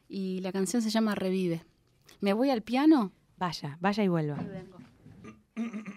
y 0.09 0.41
la 0.41 0.53
canción 0.53 0.83
se 0.83 0.91
llama 0.91 1.15
Revive. 1.15 1.65
¿Me 2.21 2.33
voy 2.33 2.51
al 2.51 2.63
piano? 2.63 3.13
Vaya, 3.39 3.77
vaya 3.81 4.05
y 4.05 4.09
vuelva. 4.09 4.37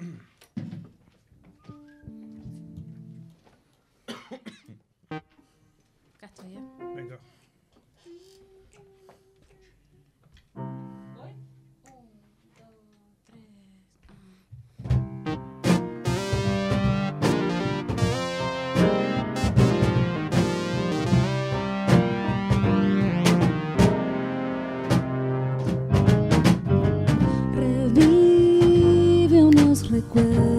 unos 30.10 30.51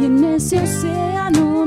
Y 0.00 0.04
en 0.04 0.22
ese 0.22 0.62
océano 0.62 1.66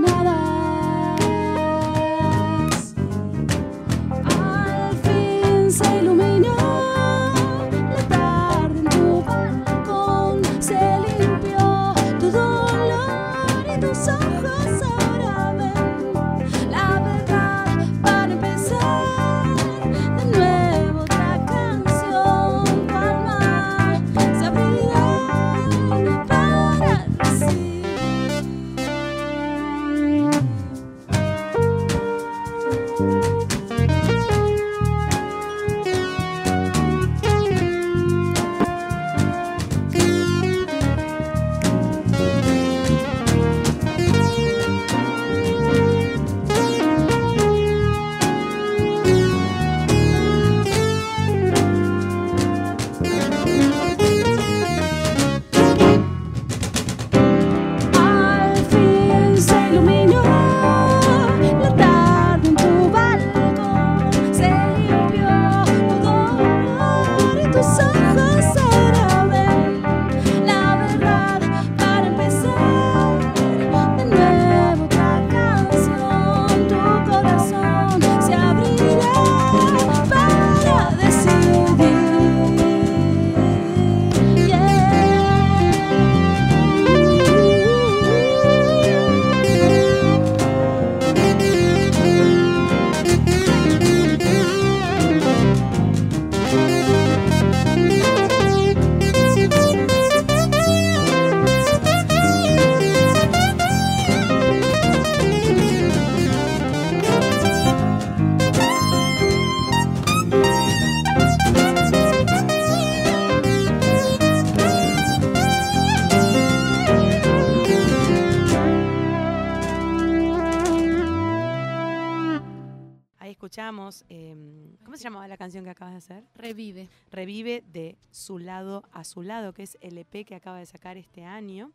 se 125.02 125.06
llamaba 125.06 125.28
la 125.28 125.38
canción 125.38 125.64
que 125.64 125.70
acabas 125.72 125.94
de 125.94 125.98
hacer? 125.98 126.24
Revive. 126.36 126.88
Revive 127.12 127.64
de 127.72 127.98
Su 128.12 128.40
lado 128.40 128.84
a 128.92 129.04
su 129.04 129.22
lado, 129.24 129.54
que 129.54 129.64
es 129.64 129.78
el 129.82 129.98
EP 129.98 130.26
que 130.26 130.36
acaba 130.36 130.60
de 130.60 130.66
sacar 130.66 130.98
este 130.98 131.24
año. 131.26 131.72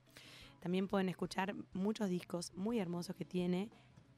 También 0.60 0.88
pueden 0.88 1.08
escuchar 1.08 1.54
muchos 1.74 2.08
discos 2.08 2.52
muy 2.56 2.78
hermosos 2.80 3.14
que 3.14 3.24
tiene, 3.24 3.68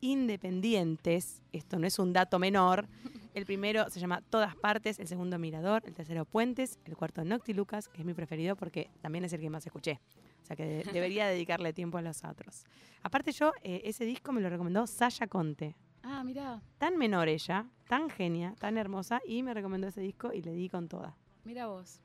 independientes. 0.01 1.43
Esto 1.53 1.79
no 1.79 1.87
es 1.87 1.99
un 1.99 2.13
dato 2.13 2.39
menor. 2.39 2.87
El 3.35 3.45
primero 3.45 3.89
se 3.91 4.01
llama 4.01 4.21
Todas 4.31 4.57
Partes, 4.57 4.99
el 4.99 5.07
segundo 5.07 5.39
Mirador, 5.39 5.83
el 5.87 5.95
tercero 5.95 6.25
Puentes, 6.25 6.79
el 6.87 6.97
cuarto 6.97 7.25
Noctilucas, 7.25 7.87
que 7.89 8.01
es 8.01 8.05
mi 8.07 8.13
preferido 8.15 8.57
porque 8.57 8.91
también 9.01 9.25
es 9.25 9.33
el 9.33 9.41
que 9.41 9.49
más 9.51 9.65
escuché. 9.65 10.01
O 10.43 10.47
sea 10.47 10.57
que 10.57 10.65
de- 10.65 10.93
debería 10.93 11.29
dedicarle 11.29 11.73
tiempo 11.73 11.99
a 11.99 12.03
los 12.03 12.25
otros. 12.25 12.65
Aparte 13.03 13.31
yo, 13.31 13.53
eh, 13.63 13.83
ese 13.85 14.05
disco 14.07 14.33
me 14.33 14.41
lo 14.41 14.49
recomendó 14.49 14.87
Sasha 14.89 15.29
Conte. 15.29 15.77
Ah, 16.11 16.25
mirá, 16.25 16.63
Tan 16.79 16.97
menor 16.97 17.29
ella, 17.29 17.67
tan 17.87 18.09
genia, 18.09 18.55
tan 18.59 18.79
hermosa, 18.79 19.21
y 19.27 19.43
me 19.43 19.53
recomendó 19.53 19.89
ese 19.89 20.01
disco 20.01 20.33
y 20.33 20.41
le 20.41 20.53
di 20.53 20.69
con 20.71 20.89
toda. 20.89 21.15
mira 21.45 21.67
vos. 21.67 22.01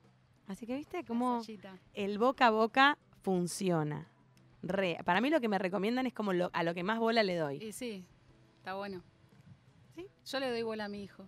Así 0.48 0.66
que 0.66 0.76
viste 0.76 1.06
cómo 1.06 1.42
el 1.94 2.18
boca 2.20 2.48
a 2.48 2.50
boca 2.50 2.98
funciona. 3.22 4.10
Re. 4.62 4.98
Para 5.06 5.22
mí 5.22 5.30
lo 5.30 5.40
que 5.40 5.48
me 5.48 5.58
recomiendan 5.58 6.06
es 6.06 6.14
como 6.14 6.34
lo- 6.34 6.50
a 6.54 6.64
lo 6.64 6.74
que 6.74 6.84
más 6.84 7.00
bola 7.00 7.24
le 7.24 7.38
doy. 7.38 7.64
Y 7.64 7.72
sí, 7.72 8.06
está 8.58 8.74
bueno. 8.76 9.02
Sí. 9.96 10.06
Yo 10.26 10.40
le 10.42 10.50
doy 10.50 10.64
bola 10.64 10.86
a 10.86 10.90
mi 10.90 11.02
hijo, 11.02 11.26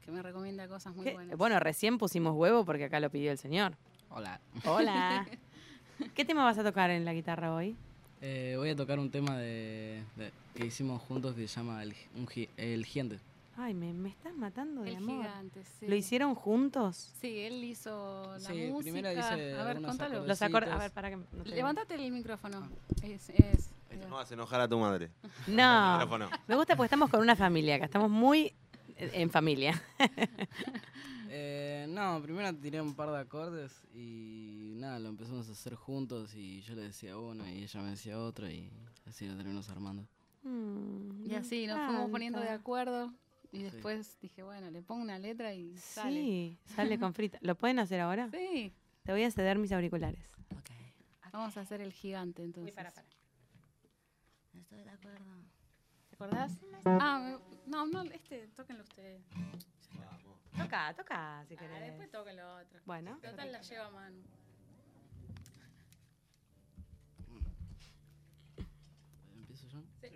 que 0.00 0.10
me 0.10 0.22
recomienda 0.22 0.66
cosas 0.66 0.94
muy 0.96 1.04
¿Qué? 1.04 1.12
buenas. 1.12 1.36
Bueno, 1.36 1.60
recién 1.60 1.98
pusimos 1.98 2.34
huevo 2.34 2.64
porque 2.64 2.84
acá 2.84 3.00
lo 3.00 3.10
pidió 3.10 3.30
el 3.32 3.38
señor. 3.38 3.76
Hola. 4.08 4.40
Hola. 4.66 5.26
¿Qué 6.14 6.24
tema 6.24 6.42
vas 6.44 6.56
a 6.58 6.64
tocar 6.64 6.90
en 6.90 7.04
la 7.04 7.12
guitarra 7.12 7.54
hoy? 7.54 7.76
Eh, 8.26 8.54
voy 8.56 8.70
a 8.70 8.76
tocar 8.76 8.98
un 8.98 9.10
tema 9.10 9.36
de, 9.36 10.02
de- 10.16 10.32
que 10.54 10.64
hicimos 10.64 11.02
juntos 11.02 11.34
que 11.34 11.46
se 11.46 11.56
llama 11.60 11.82
El, 11.82 11.94
un 12.16 12.26
El 12.56 12.86
Gigante. 12.86 13.18
Ay, 13.58 13.74
me, 13.74 13.92
me 13.92 14.08
estás 14.08 14.34
matando 14.34 14.80
de 14.82 14.90
el 14.90 14.96
amor. 14.96 15.26
gigante, 15.26 15.60
sí. 15.78 15.86
¿Lo 15.86 15.94
hicieron 15.94 16.34
juntos? 16.34 17.12
Sí, 17.20 17.40
él 17.40 17.62
hizo 17.64 18.32
la 18.32 18.40
Sí, 18.40 18.68
música. 18.70 18.80
primero 18.92 19.12
hice 19.12 19.54
a 19.54 19.64
ver, 19.64 19.80
contalo. 19.82 20.26
Los 20.26 20.40
acordes. 20.40 20.72
A 20.72 20.78
ver, 20.78 20.90
para 20.90 21.10
que. 21.10 21.16
no 21.16 21.22
te- 21.44 21.50
Levantate 21.50 21.94
el 21.96 22.10
micrófono. 22.12 22.66
Es, 23.02 23.28
es. 23.28 23.68
Esto 23.90 24.08
no 24.08 24.16
vas 24.16 24.30
a 24.30 24.34
enojar 24.34 24.60
a 24.62 24.68
tu 24.68 24.78
madre. 24.78 25.10
No. 25.46 25.98
Me 26.48 26.56
gusta 26.56 26.74
porque 26.76 26.86
estamos 26.86 27.10
con 27.10 27.20
una 27.20 27.36
familia 27.36 27.76
acá. 27.76 27.84
Estamos 27.84 28.10
muy 28.10 28.54
eh, 28.96 29.10
en 29.12 29.28
familia. 29.30 29.80
Eh, 31.36 31.73
no, 31.86 32.20
primero 32.22 32.54
tiré 32.56 32.80
un 32.80 32.94
par 32.94 33.10
de 33.10 33.18
acordes 33.18 33.72
y 33.94 34.72
nada, 34.76 34.98
lo 34.98 35.08
empezamos 35.08 35.48
a 35.48 35.52
hacer 35.52 35.74
juntos 35.74 36.34
y 36.34 36.60
yo 36.62 36.74
le 36.74 36.82
decía 36.82 37.16
uno 37.18 37.48
y 37.48 37.62
ella 37.62 37.80
me 37.82 37.90
decía 37.90 38.18
otro 38.18 38.48
y 38.50 38.70
así 39.06 39.26
lo 39.26 39.34
terminamos 39.36 39.68
armando. 39.70 40.06
Mm, 40.42 41.26
Y 41.30 41.34
así 41.34 41.66
nos 41.66 41.78
fuimos 41.86 42.10
poniendo 42.10 42.40
de 42.40 42.50
acuerdo. 42.50 43.12
Y 43.52 43.62
después 43.62 44.18
dije, 44.20 44.42
bueno, 44.42 44.68
le 44.70 44.82
pongo 44.82 45.00
una 45.02 45.18
letra 45.18 45.54
y 45.54 45.76
sale. 45.78 46.20
Sí, 46.20 46.58
sale 46.74 46.98
con 46.98 47.14
frita. 47.14 47.38
¿Lo 47.40 47.54
pueden 47.54 47.78
hacer 47.78 48.00
ahora? 48.00 48.28
Sí. 48.30 48.72
Te 49.04 49.12
voy 49.12 49.22
a 49.22 49.30
ceder 49.30 49.58
mis 49.58 49.70
auriculares. 49.70 50.26
Vamos 51.32 51.56
a 51.56 51.60
hacer 51.60 51.80
el 51.80 51.92
gigante 51.92 52.42
entonces. 52.42 52.74
Estoy 54.54 54.82
de 54.82 54.90
acuerdo. 54.90 55.24
¿Te 56.10 56.14
acordás? 56.16 56.52
Ah, 56.84 57.20
me- 57.38 57.70
no, 57.70 57.86
no, 57.86 58.02
este, 58.02 58.48
tóquenlo 58.56 58.82
ustedes. 58.82 59.22
Toca, 60.56 60.94
toca, 60.94 61.44
si 61.48 61.54
Ah, 61.54 61.58
querés. 61.58 61.80
después 61.86 62.10
toquen 62.10 62.36
lo 62.36 62.56
otro. 62.56 62.80
Bueno. 62.86 63.18
Total 63.20 63.50
la 63.52 63.60
lleva 63.62 63.86
a 63.86 63.90
mano. 63.90 64.22
¿Empiezo 69.34 69.66
yo? 69.68 69.82
Puedo 70.00 70.12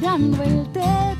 mirando 0.00 0.44
el 0.44 0.64
techo 0.68 1.17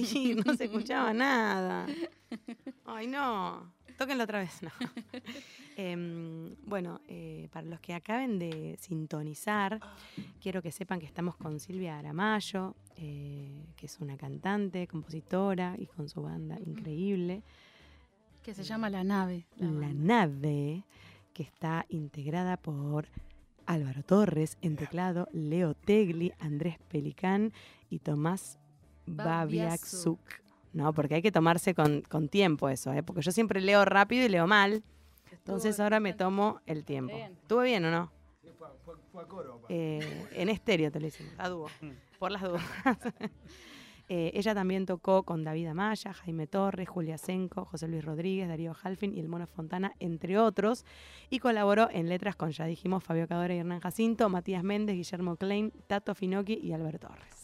morir, 0.00 0.42
no 0.46 0.54
se 0.54 0.64
escuchaba 0.64 1.12
nada. 1.12 1.86
Ay, 2.84 3.06
no. 3.06 3.72
Tóquenlo 3.98 4.24
otra 4.24 4.38
vez, 4.38 4.62
no. 4.62 4.70
Em, 5.80 6.56
bueno, 6.66 7.00
eh, 7.06 7.48
para 7.52 7.64
los 7.64 7.78
que 7.78 7.94
acaben 7.94 8.40
de 8.40 8.76
sintonizar, 8.80 9.78
quiero 10.40 10.60
que 10.60 10.72
sepan 10.72 10.98
que 10.98 11.06
estamos 11.06 11.36
con 11.36 11.60
Silvia 11.60 11.96
Aramayo, 11.96 12.74
eh, 12.96 13.64
que 13.76 13.86
es 13.86 14.00
una 14.00 14.16
cantante, 14.16 14.88
compositora 14.88 15.76
y 15.78 15.86
con 15.86 16.08
su 16.08 16.20
banda 16.20 16.58
increíble. 16.58 17.44
Que 18.42 18.54
se 18.54 18.64
llama 18.64 18.90
La 18.90 19.04
Nave. 19.04 19.46
la 19.56 19.70
La 19.70 19.92
nave, 19.94 20.84
que 21.32 21.44
está 21.44 21.86
integrada 21.90 22.56
por 22.56 23.06
Álvaro 23.66 24.02
Torres 24.02 24.58
en 24.62 24.74
teclado, 24.74 25.28
Leo 25.32 25.74
Tegli, 25.74 26.32
Andrés 26.40 26.78
Pelicán 26.88 27.52
y 27.88 28.00
Tomás 28.00 28.58
Babiaczuk. 29.16 30.20
No, 30.72 30.92
porque 30.92 31.16
hay 31.16 31.22
que 31.22 31.32
tomarse 31.32 31.74
con, 31.74 32.02
con 32.02 32.28
tiempo 32.28 32.68
eso, 32.68 32.92
¿eh? 32.92 33.02
porque 33.02 33.22
yo 33.22 33.32
siempre 33.32 33.60
leo 33.60 33.84
rápido 33.84 34.24
y 34.24 34.28
leo 34.28 34.46
mal. 34.46 34.82
Entonces 35.32 35.80
ahora 35.80 35.98
me 35.98 36.12
tomo 36.12 36.60
el 36.66 36.84
tiempo. 36.84 37.14
Bien. 37.14 37.32
¿Estuvo 37.32 37.62
bien 37.62 37.84
o 37.86 37.90
no? 37.90 38.12
Eh, 39.68 40.26
en 40.32 40.48
estéreo 40.48 40.90
te 40.90 41.00
lo 41.00 41.06
hicimos, 41.06 41.32
a 41.38 41.48
dúo, 41.48 41.68
por 42.18 42.30
las 42.30 42.42
dudas. 42.42 42.62
Eh, 44.10 44.30
ella 44.32 44.54
también 44.54 44.86
tocó 44.86 45.22
con 45.22 45.44
David 45.44 45.66
Amaya, 45.66 46.14
Jaime 46.14 46.46
Torres, 46.46 46.88
Julia 46.88 47.18
Senco, 47.18 47.66
José 47.66 47.88
Luis 47.88 48.02
Rodríguez, 48.02 48.48
Darío 48.48 48.74
Halfin 48.82 49.14
y 49.14 49.20
el 49.20 49.28
Mono 49.28 49.46
Fontana, 49.46 49.92
entre 50.00 50.38
otros, 50.38 50.86
y 51.28 51.40
colaboró 51.40 51.90
en 51.90 52.08
letras 52.08 52.34
con, 52.34 52.50
ya 52.50 52.64
dijimos, 52.64 53.04
Fabio 53.04 53.28
Cadora 53.28 53.54
y 53.54 53.58
Hernán 53.58 53.80
Jacinto, 53.80 54.30
Matías 54.30 54.64
Méndez, 54.64 54.96
Guillermo 54.96 55.36
Klein, 55.36 55.74
Tato 55.88 56.14
Finocchi 56.14 56.54
y 56.54 56.72
Albert 56.72 57.02
Torres. 57.02 57.37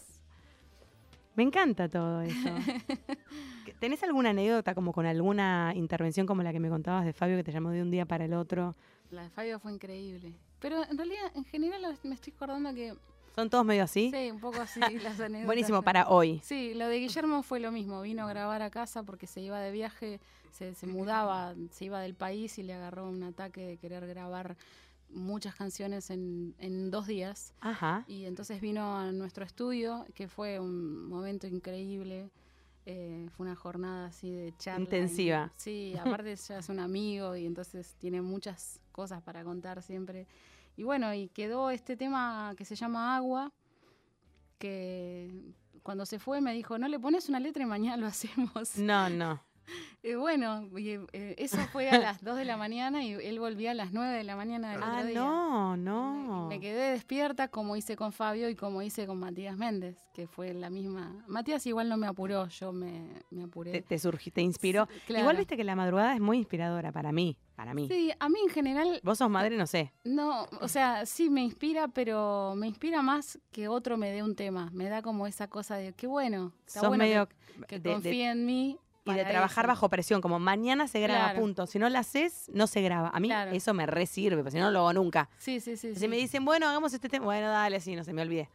Me 1.36 1.42
encanta 1.42 1.88
todo 1.88 2.22
eso. 2.22 2.48
¿Tenés 3.80 4.02
alguna 4.02 4.30
anécdota 4.30 4.74
como 4.74 4.92
con 4.92 5.04
alguna 5.06 5.72
intervención 5.74 6.26
como 6.26 6.42
la 6.42 6.52
que 6.52 6.60
me 6.60 6.68
contabas 6.68 7.04
de 7.04 7.12
Fabio 7.12 7.36
que 7.36 7.44
te 7.44 7.52
llamó 7.52 7.70
de 7.70 7.82
un 7.82 7.90
día 7.90 8.06
para 8.06 8.24
el 8.24 8.34
otro? 8.34 8.74
La 9.10 9.24
de 9.24 9.30
Fabio 9.30 9.58
fue 9.58 9.72
increíble. 9.72 10.32
Pero 10.60 10.82
en 10.88 10.96
realidad, 10.96 11.32
en 11.34 11.44
general, 11.44 11.98
me 12.02 12.14
estoy 12.14 12.32
acordando 12.34 12.72
que 12.72 12.94
¿Son 13.34 13.50
todos 13.50 13.64
medio 13.64 13.82
así? 13.82 14.12
Sí, 14.12 14.30
un 14.30 14.38
poco 14.38 14.60
así 14.60 14.78
las 15.02 15.18
anécdotas. 15.18 15.46
Buenísimo 15.46 15.82
para 15.82 16.08
hoy. 16.08 16.40
Sí, 16.44 16.72
lo 16.74 16.86
de 16.86 17.00
Guillermo 17.00 17.42
fue 17.42 17.58
lo 17.58 17.72
mismo. 17.72 18.00
Vino 18.02 18.24
a 18.24 18.28
grabar 18.28 18.62
a 18.62 18.70
casa 18.70 19.02
porque 19.02 19.26
se 19.26 19.40
iba 19.40 19.58
de 19.58 19.72
viaje, 19.72 20.20
se, 20.52 20.74
se 20.74 20.86
mudaba, 20.86 21.54
se 21.72 21.86
iba 21.86 22.00
del 22.00 22.14
país 22.14 22.56
y 22.58 22.62
le 22.62 22.74
agarró 22.74 23.08
un 23.08 23.24
ataque 23.24 23.66
de 23.66 23.76
querer 23.76 24.06
grabar 24.06 24.56
muchas 25.14 25.54
canciones 25.54 26.10
en, 26.10 26.54
en 26.58 26.90
dos 26.90 27.06
días. 27.06 27.54
Ajá. 27.60 28.04
Y 28.08 28.24
entonces 28.26 28.60
vino 28.60 28.98
a 28.98 29.12
nuestro 29.12 29.44
estudio, 29.44 30.04
que 30.14 30.28
fue 30.28 30.58
un 30.60 31.08
momento 31.08 31.46
increíble. 31.46 32.30
Eh, 32.86 33.28
fue 33.34 33.46
una 33.46 33.56
jornada 33.56 34.08
así 34.08 34.30
de 34.30 34.52
charla. 34.58 34.80
y- 34.80 34.82
Intensiva. 34.84 35.50
sí, 35.56 35.94
aparte 36.22 36.36
ya 36.36 36.58
es 36.58 36.68
un 36.68 36.80
amigo 36.80 37.34
y 37.34 37.46
entonces 37.46 37.94
tiene 37.98 38.20
muchas 38.20 38.78
cosas 38.92 39.22
para 39.22 39.42
contar 39.42 39.82
siempre. 39.82 40.26
Y 40.76 40.82
bueno, 40.82 41.14
y 41.14 41.28
quedó 41.28 41.70
este 41.70 41.96
tema 41.96 42.52
que 42.58 42.64
se 42.66 42.74
llama 42.74 43.16
Agua, 43.16 43.52
que 44.58 45.30
cuando 45.82 46.06
se 46.06 46.18
fue 46.18 46.40
me 46.40 46.52
dijo, 46.52 46.78
no 46.78 46.88
le 46.88 46.98
pones 46.98 47.28
una 47.28 47.40
letra 47.40 47.62
y 47.62 47.66
mañana 47.66 47.96
lo 47.96 48.06
hacemos. 48.08 48.76
No, 48.76 49.08
no. 49.08 49.40
Y 50.06 50.16
bueno, 50.16 50.68
eh, 50.76 51.34
eso 51.38 51.56
fue 51.72 51.88
a 51.88 51.98
las 51.98 52.22
2 52.22 52.36
de 52.36 52.44
la 52.44 52.58
mañana 52.58 53.02
y 53.02 53.12
él 53.12 53.40
volvía 53.40 53.70
a 53.70 53.74
las 53.74 53.90
9 53.92 54.12
de 54.18 54.22
la 54.24 54.36
mañana 54.36 54.72
del 54.72 54.82
Ah, 54.82 54.92
otro 54.98 55.06
día. 55.06 55.18
no, 55.18 55.76
no. 55.78 56.46
Me 56.50 56.60
quedé 56.60 56.90
despierta 56.92 57.48
como 57.48 57.74
hice 57.74 57.96
con 57.96 58.12
Fabio 58.12 58.50
y 58.50 58.54
como 58.54 58.82
hice 58.82 59.06
con 59.06 59.18
Matías 59.18 59.56
Méndez, 59.56 59.96
que 60.12 60.26
fue 60.26 60.52
la 60.52 60.68
misma. 60.68 61.24
Matías 61.26 61.64
igual 61.66 61.88
no 61.88 61.96
me 61.96 62.06
apuró, 62.06 62.46
yo 62.48 62.70
me, 62.70 63.08
me 63.30 63.44
apuré. 63.44 63.80
Te, 63.80 63.98
te 63.98 64.30
te 64.30 64.42
inspiró. 64.42 64.86
Sí, 64.92 65.00
claro. 65.06 65.22
Igual 65.22 65.36
viste 65.38 65.56
que 65.56 65.64
la 65.64 65.74
madrugada 65.74 66.14
es 66.14 66.20
muy 66.20 66.36
inspiradora 66.36 66.92
para 66.92 67.10
mí. 67.10 67.38
Para 67.56 67.72
mí. 67.72 67.88
Sí, 67.88 68.12
a 68.18 68.28
mí 68.28 68.38
en 68.46 68.50
general, 68.50 69.00
Vos 69.04 69.16
sos 69.18 69.30
madre, 69.30 69.56
no 69.56 69.66
sé. 69.66 69.90
no, 70.04 70.46
o 70.60 70.68
sea, 70.68 71.06
sí 71.06 71.30
me 71.30 71.40
inspira, 71.42 71.88
pero 71.88 72.52
me 72.56 72.66
inspira 72.66 73.00
más 73.00 73.38
que 73.52 73.68
otro 73.68 73.96
me 73.96 74.10
dé 74.10 74.22
un 74.22 74.34
tema. 74.34 74.68
Me 74.74 74.88
da 74.90 75.00
como 75.00 75.26
esa 75.26 75.48
cosa 75.48 75.76
de 75.76 75.94
qué 75.94 76.06
bueno, 76.06 76.52
está 76.66 76.80
Sos 76.80 76.88
bueno 76.90 77.04
medio 77.04 77.26
que, 77.28 77.36
que 77.68 77.78
de- 77.78 77.88
de- 77.88 77.94
confíe 77.94 78.30
en 78.30 78.44
mí. 78.44 78.78
Y 79.06 79.12
de 79.14 79.24
trabajar 79.24 79.64
eso. 79.64 79.68
bajo 79.68 79.88
presión, 79.88 80.20
como 80.20 80.38
mañana 80.38 80.88
se 80.88 81.00
graba, 81.00 81.24
Claro. 81.24 81.40
punto. 81.40 81.66
Si 81.66 81.78
no 81.78 81.88
lo 81.90 81.98
haces, 81.98 82.50
no 82.54 82.66
se 82.66 82.80
graba. 82.80 83.10
A 83.12 83.20
mí 83.20 83.28
Claro. 83.28 83.50
eso 83.52 83.74
me 83.74 83.86
re 83.86 84.06
sirve, 84.06 84.36
porque 84.38 84.52
si 84.52 84.58
no, 84.58 84.70
lo 84.70 84.80
hago 84.80 84.92
nunca. 84.94 85.28
Sí, 85.38 85.60
sí, 85.60 85.76
sí. 85.76 85.94
Si 85.94 86.00
sí. 86.00 86.08
me 86.08 86.16
dicen, 86.16 86.44
bueno, 86.44 86.66
hagamos 86.68 86.92
este 86.94 87.08
tema, 87.08 87.26
bueno, 87.26 87.48
dale, 87.50 87.80
sí, 87.80 87.94
no 87.96 88.04
se 88.04 88.12
me 88.12 88.22
olvide. 88.22 88.48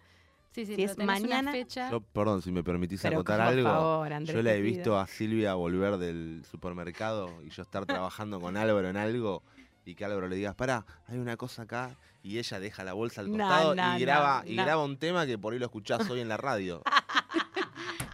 Sí, 0.52 0.66
sí, 0.66 0.72
si 0.76 0.82
pero 0.82 0.92
es 0.92 0.98
una 0.98 1.06
mañana- 1.06 1.52
fecha. 1.52 1.92
Yo, 1.92 2.02
perdón, 2.02 2.42
si 2.42 2.52
me 2.52 2.64
permitís 2.64 3.02
Pero 3.04 3.18
acotar 3.18 3.40
algo. 3.40 3.70
favor, 3.70 4.12
Andrés, 4.14 4.36
yo 4.36 4.42
la 4.42 4.54
he 4.56 4.62
visto 4.62 4.98
a 4.98 5.06
Silvia 5.06 5.54
volver 5.54 5.98
del 5.98 6.44
supermercado 6.50 7.30
y 7.44 7.50
yo 7.52 7.62
estar 7.62 7.86
trabajando 7.86 8.42
con 8.42 8.58
Álvaro 8.58 8.90
en 8.90 8.98
algo 8.98 9.44
y 9.86 9.94
que 9.94 10.06
Álvaro 10.06 10.28
le 10.28 10.36
digas, 10.36 10.56
pará, 10.56 10.86
hay 11.08 11.20
una 11.20 11.38
cosa 11.38 11.62
acá 11.64 11.96
y 12.24 12.40
ella 12.40 12.60
deja 12.60 12.84
la 12.84 12.94
bolsa 12.94 13.22
al 13.22 13.30
costado 13.30 13.76
no, 13.76 13.98
y, 13.98 14.02
graba, 14.02 14.42
no, 14.44 14.50
y 14.52 14.56
graba 14.56 14.84
un 14.84 14.98
tema 14.98 15.26
que 15.28 15.38
por 15.38 15.54
ahí 15.54 15.60
lo 15.60 15.66
escuchás 15.68 16.10
hoy 16.10 16.20
en 16.20 16.28
la 16.30 16.38
radio. 16.38 16.82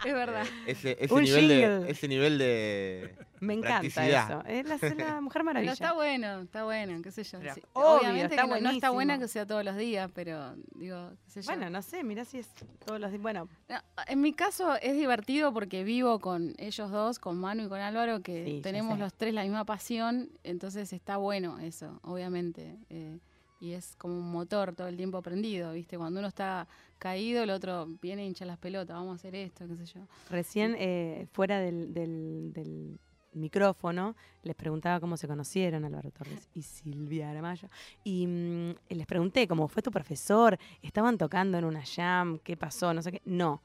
Es 0.06 0.13
verdad. 0.13 0.46
Ese, 0.68 0.98
ese 1.00 1.13
Un 1.13 1.24
nivel 1.24 1.48
de, 1.48 1.91
ese 1.91 2.08
nivel 2.08 2.38
de 2.38 3.15
Me 3.39 3.54
encanta 3.56 3.80
practicidad. 3.80 4.30
eso. 4.30 4.44
Es 4.48 4.68
la, 4.68 4.76
es 4.88 4.96
la 4.98 5.22
Mujer 5.22 5.39
Pero 5.41 5.46
Maravilla. 5.46 5.74
está 5.74 5.94
bueno, 5.94 6.41
está 6.41 6.63
bueno, 6.63 7.02
qué 7.02 7.12
sé 7.12 7.24
yo. 7.24 7.39
Pero 7.39 7.54
sí. 7.56 7.62
obvio, 7.74 8.00
Obviamente 8.00 8.36
está 8.36 8.44
que 8.44 8.48
no- 8.50 8.62
no 8.62 8.70
está 8.70 8.89
buena 8.91 9.18
que 9.20 9.28
sea 9.28 9.46
todos 9.46 9.63
los 9.65 9.76
días, 9.78 10.10
pero 10.13 10.56
digo, 10.76 11.12
qué 11.26 11.32
sé 11.32 11.41
yo. 11.41 11.48
Bueno, 11.48 11.70
no 11.70 11.82
sé, 11.82 12.04
mirá 12.04 12.24
si 12.26 12.39
es 12.39 12.48
todos 12.86 13.00
los 13.00 13.12
días. 13.12 13.22
Bueno, 13.22 13.50
No, 13.68 13.78
En 14.08 14.22
mi 14.22 14.34
caso 14.34 14.76
es 14.82 14.96
divertido 14.96 15.52
porque 15.54 15.84
vivo 15.84 16.20
con 16.20 16.54
ellos 16.58 16.91
dos, 16.91 17.20
con 17.20 17.38
Manu 17.39 17.65
y 17.65 17.68
con 17.70 17.80
Álvaro, 17.80 18.22
que 18.22 18.46
Sí, 18.46 18.56
ya 18.58 18.62
tenemos 18.62 18.94
sé. 18.96 19.00
los 19.00 19.13
tres 19.13 19.34
la 19.34 19.44
misma 19.44 19.65
pasión, 19.65 20.30
entonces 20.44 20.94
está 20.94 21.18
bueno 21.18 21.60
eso, 21.60 22.00
obviamente. 22.04 22.78
eh, 22.89 23.18
y 23.60 23.72
es 23.74 23.96
como 23.98 24.15
un 24.18 24.32
motor 24.32 24.74
todo 24.76 24.88
el 24.88 24.98
tiempo 24.98 25.22
prendido, 25.22 25.72
¿viste? 25.74 25.98
Cuando 25.98 26.20
uno 26.20 26.28
está 26.28 26.68
caído, 27.00 27.44
el 27.44 27.50
otro 27.50 27.88
viene 28.02 28.24
y 28.24 28.28
hincha 28.28 28.46
las 28.46 28.58
pelotas, 28.58 28.96
vamos 28.96 29.13
a 29.13 29.15
hacer 29.15 29.36
esto, 29.36 29.68
qué 29.68 29.76
sé 29.78 29.86
yo. 29.86 30.02
recién 30.30 30.76
eh, 30.78 31.28
fuera 31.34 31.60
del, 31.60 31.94
del- 31.94 32.52
del 32.54 33.00
micrófono 33.34 34.15
les 34.44 34.56
preguntaba 34.56 35.02
cómo 35.02 35.18
se 35.18 35.28
conocieron 35.28 35.84
Álvaro 35.84 36.10
Torres 36.12 36.48
y 36.54 36.62
Silvia 36.62 37.30
Aramayo. 37.32 37.68
Y 38.04 38.26
mm, 38.28 38.76
les 38.89 39.06
pregunté 39.08 39.46
cómo 39.48 39.68
fue 39.68 39.82
tu 39.84 39.91
profesor, 39.91 40.58
estaban 40.82 41.18
tocando 41.18 41.58
en 41.58 41.65
una 41.65 41.84
jam, 41.86 42.39
qué 42.44 42.56
pasó, 42.56 42.94
no 42.94 43.02
sé 43.02 43.12
qué. 43.12 43.22
No, 43.26 43.62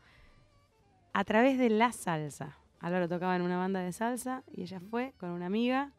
a 1.12 1.24
través 1.24 1.59
de 1.59 1.70
la 1.70 1.92
salsa. 1.92 2.57
Álvaro 2.81 3.09
tocaba 3.09 3.37
en 3.37 3.42
una 3.42 3.59
banda 3.59 3.81
de 3.81 3.92
salsa 3.92 4.42
y 4.53 4.62
ella 4.62 4.81
fue 4.81 5.12
con 5.18 5.31
una 5.31 5.46
amiga, 5.46 5.92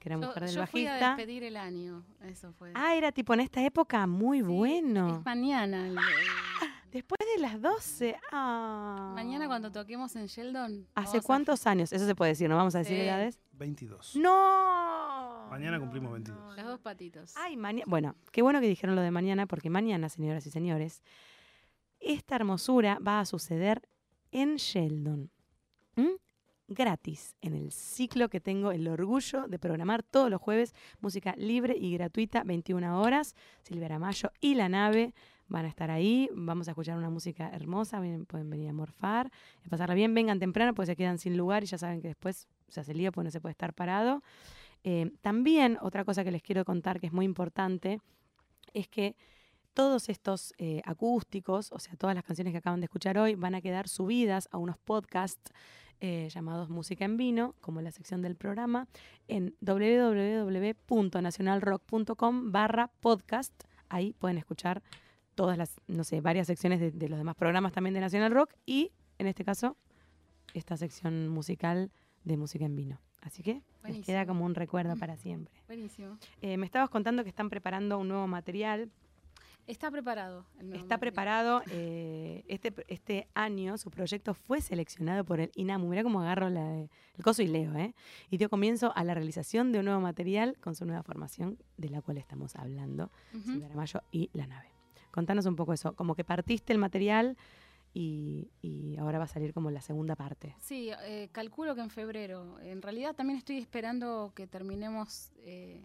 que 0.00 0.08
era 0.08 0.16
Yo, 0.18 0.26
mujer 0.26 0.42
del 0.46 0.54
yo 0.54 0.66
fui 0.66 0.86
a 0.86 0.90
bajista. 0.94 1.08
despedir 1.16 1.44
el 1.44 1.56
año, 1.56 2.04
eso 2.22 2.52
fue. 2.54 2.72
Ah, 2.74 2.94
era 2.96 3.12
tipo 3.12 3.32
en 3.34 3.40
esta 3.40 3.62
época, 3.64 4.06
muy 4.08 4.38
Sí, 4.38 4.42
bueno. 4.44 5.18
Es 5.18 5.24
mañana. 5.24 5.86
el- 5.86 5.92
el- 5.92 5.98
Después 6.90 7.18
de 7.36 7.40
las 7.40 7.60
12. 7.62 8.16
Ah. 8.32 9.12
mañana 9.14 9.46
cuando 9.46 9.70
toquemos 9.70 10.16
en 10.16 10.26
Sheldon. 10.26 10.88
¿Hace 10.96 11.18
a- 11.18 11.20
cuántos 11.22 11.64
años? 11.68 11.92
Eso 11.92 12.04
se 12.04 12.16
puede 12.16 12.32
decir, 12.32 12.48
no 12.48 12.56
vamos 12.56 12.74
a 12.74 12.78
decir 12.78 12.96
Sí. 12.96 13.02
edades. 13.02 13.38
22. 13.52 14.16
¡No! 14.16 15.46
Mañana 15.50 15.78
cumplimos 15.78 16.10
22. 16.12 16.56
Los 16.56 16.64
dos 16.66 16.80
patitos. 16.80 17.34
Ay, 17.36 17.56
mañana. 17.56 17.84
Bueno, 17.86 18.16
qué 18.32 18.42
bueno 18.42 18.60
que 18.60 18.66
dijeron 18.66 18.96
lo 18.96 19.02
de 19.02 19.10
mañana, 19.12 19.46
porque 19.46 19.70
mañana, 19.70 20.08
señoras 20.08 20.46
y 20.46 20.50
señores, 20.50 21.02
esta 22.00 22.36
hermosura 22.36 22.98
va 23.06 23.20
a 23.20 23.24
suceder 23.26 23.82
en 24.32 24.56
Sheldon. 24.56 25.30
¿Mm? 25.96 26.08
Gratis, 26.72 27.34
en 27.42 27.54
el 27.54 27.72
ciclo 27.72 28.28
que 28.28 28.38
tengo 28.38 28.70
el 28.70 28.86
orgullo 28.86 29.48
de 29.48 29.58
programar 29.58 30.04
todos 30.04 30.30
los 30.30 30.40
jueves, 30.40 30.72
música 31.00 31.34
libre 31.36 31.76
y 31.76 31.92
gratuita, 31.94 32.44
21 32.44 33.00
horas. 33.00 33.34
Silvia 33.64 33.86
Aramayo 33.86 34.30
y 34.40 34.54
La 34.54 34.68
Nave 34.68 35.12
van 35.48 35.64
a 35.64 35.68
estar 35.68 35.90
ahí. 35.90 36.30
Vamos 36.32 36.68
a 36.68 36.70
escuchar 36.70 36.96
una 36.96 37.10
música 37.10 37.50
hermosa, 37.52 38.00
pueden 38.28 38.50
venir 38.50 38.68
a 38.68 38.72
morfar, 38.72 39.32
a 39.66 39.68
pasarla 39.68 39.96
bien. 39.96 40.14
Vengan 40.14 40.38
temprano, 40.38 40.72
porque 40.72 40.86
se 40.86 40.96
quedan 40.96 41.18
sin 41.18 41.36
lugar 41.36 41.64
y 41.64 41.66
ya 41.66 41.76
saben 41.76 42.00
que 42.00 42.06
después 42.06 42.46
se 42.68 42.78
hace 42.78 42.94
lío, 42.94 43.10
pues 43.10 43.24
no 43.24 43.32
se 43.32 43.40
puede 43.40 43.50
estar 43.50 43.74
parado. 43.74 44.22
Eh, 44.84 45.10
también, 45.22 45.76
otra 45.82 46.04
cosa 46.04 46.22
que 46.22 46.30
les 46.30 46.40
quiero 46.40 46.64
contar 46.64 47.00
que 47.00 47.08
es 47.08 47.12
muy 47.12 47.24
importante, 47.24 48.00
es 48.74 48.86
que 48.86 49.16
todos 49.74 50.08
estos 50.08 50.54
eh, 50.58 50.82
acústicos, 50.84 51.72
o 51.72 51.80
sea, 51.80 51.96
todas 51.96 52.14
las 52.14 52.22
canciones 52.22 52.52
que 52.52 52.58
acaban 52.58 52.78
de 52.78 52.84
escuchar 52.84 53.18
hoy, 53.18 53.34
van 53.34 53.56
a 53.56 53.60
quedar 53.60 53.88
subidas 53.88 54.48
a 54.52 54.58
unos 54.58 54.78
podcasts 54.78 55.50
eh, 56.00 56.28
llamados 56.30 56.68
Música 56.68 57.04
en 57.04 57.16
Vino, 57.16 57.56
como 57.60 57.80
la 57.80 57.90
sección 57.90 58.22
del 58.22 58.36
programa, 58.36 58.86
en 59.28 59.56
www.nacionalrock.com 59.60 62.52
barra 62.52 62.88
podcast. 63.00 63.52
Ahí 63.88 64.12
pueden 64.14 64.38
escuchar 64.38 64.82
todas 65.34 65.58
las, 65.58 65.80
no 65.86 66.04
sé, 66.04 66.20
varias 66.20 66.46
secciones 66.46 66.80
de, 66.80 66.90
de 66.90 67.08
los 67.08 67.18
demás 67.18 67.36
programas 67.36 67.72
también 67.72 67.94
de 67.94 68.00
Nacional 68.00 68.32
Rock 68.32 68.54
y, 68.66 68.92
en 69.18 69.26
este 69.26 69.44
caso, 69.44 69.76
esta 70.54 70.76
sección 70.76 71.28
musical 71.28 71.90
de 72.24 72.36
Música 72.36 72.64
en 72.64 72.76
Vino. 72.76 73.00
Así 73.22 73.42
que 73.42 73.62
les 73.84 74.04
queda 74.04 74.26
como 74.26 74.44
un 74.44 74.54
recuerdo 74.54 74.96
para 74.96 75.16
siempre. 75.16 75.54
Buenísimo. 75.66 76.16
Eh, 76.40 76.56
me 76.56 76.64
estabas 76.64 76.88
contando 76.88 77.22
que 77.22 77.28
están 77.28 77.50
preparando 77.50 77.98
un 77.98 78.08
nuevo 78.08 78.26
material. 78.26 78.90
Está 79.70 79.90
preparado. 79.90 80.44
el 80.58 80.68
nuevo 80.70 80.82
Está 80.82 80.98
preparado. 80.98 81.62
eh, 81.70 82.44
este, 82.48 82.74
este 82.88 83.28
año 83.34 83.78
su 83.78 83.90
proyecto 83.90 84.34
fue 84.34 84.60
seleccionado 84.60 85.24
por 85.24 85.40
el 85.40 85.50
INAMU. 85.54 85.88
Mira 85.88 86.02
cómo 86.02 86.20
agarro 86.20 86.48
la, 86.50 86.74
el 86.80 87.24
coso 87.24 87.42
y 87.42 87.46
leo, 87.46 87.74
¿eh? 87.76 87.94
Y 88.30 88.36
dio 88.36 88.48
comienzo 88.50 88.92
a 88.96 89.04
la 89.04 89.14
realización 89.14 89.70
de 89.72 89.78
un 89.78 89.84
nuevo 89.86 90.00
material 90.00 90.56
con 90.60 90.74
su 90.74 90.84
nueva 90.84 91.02
formación, 91.02 91.56
de 91.76 91.88
la 91.88 92.02
cual 92.02 92.18
estamos 92.18 92.56
hablando, 92.56 93.10
Ujú. 93.34 93.42
Silvia 93.52 93.66
Aramayo 93.66 94.02
y 94.10 94.28
La 94.32 94.46
Nave. 94.46 94.68
Contanos 95.12 95.46
un 95.46 95.56
poco 95.56 95.72
eso, 95.72 95.94
como 95.94 96.14
que 96.14 96.24
partiste 96.24 96.72
el 96.72 96.78
material 96.78 97.36
y, 97.92 98.48
y 98.62 98.96
ahora 98.98 99.18
va 99.18 99.24
a 99.24 99.28
salir 99.28 99.52
como 99.52 99.70
la 99.70 99.80
segunda 99.80 100.14
parte. 100.16 100.54
Sí, 100.60 100.90
eh, 101.04 101.28
calculo 101.32 101.74
que 101.74 101.80
en 101.80 101.90
febrero. 101.90 102.58
En 102.60 102.82
realidad 102.82 103.14
también 103.14 103.38
estoy 103.38 103.58
esperando 103.58 104.32
que 104.34 104.46
terminemos 104.46 105.32
eh, 105.38 105.84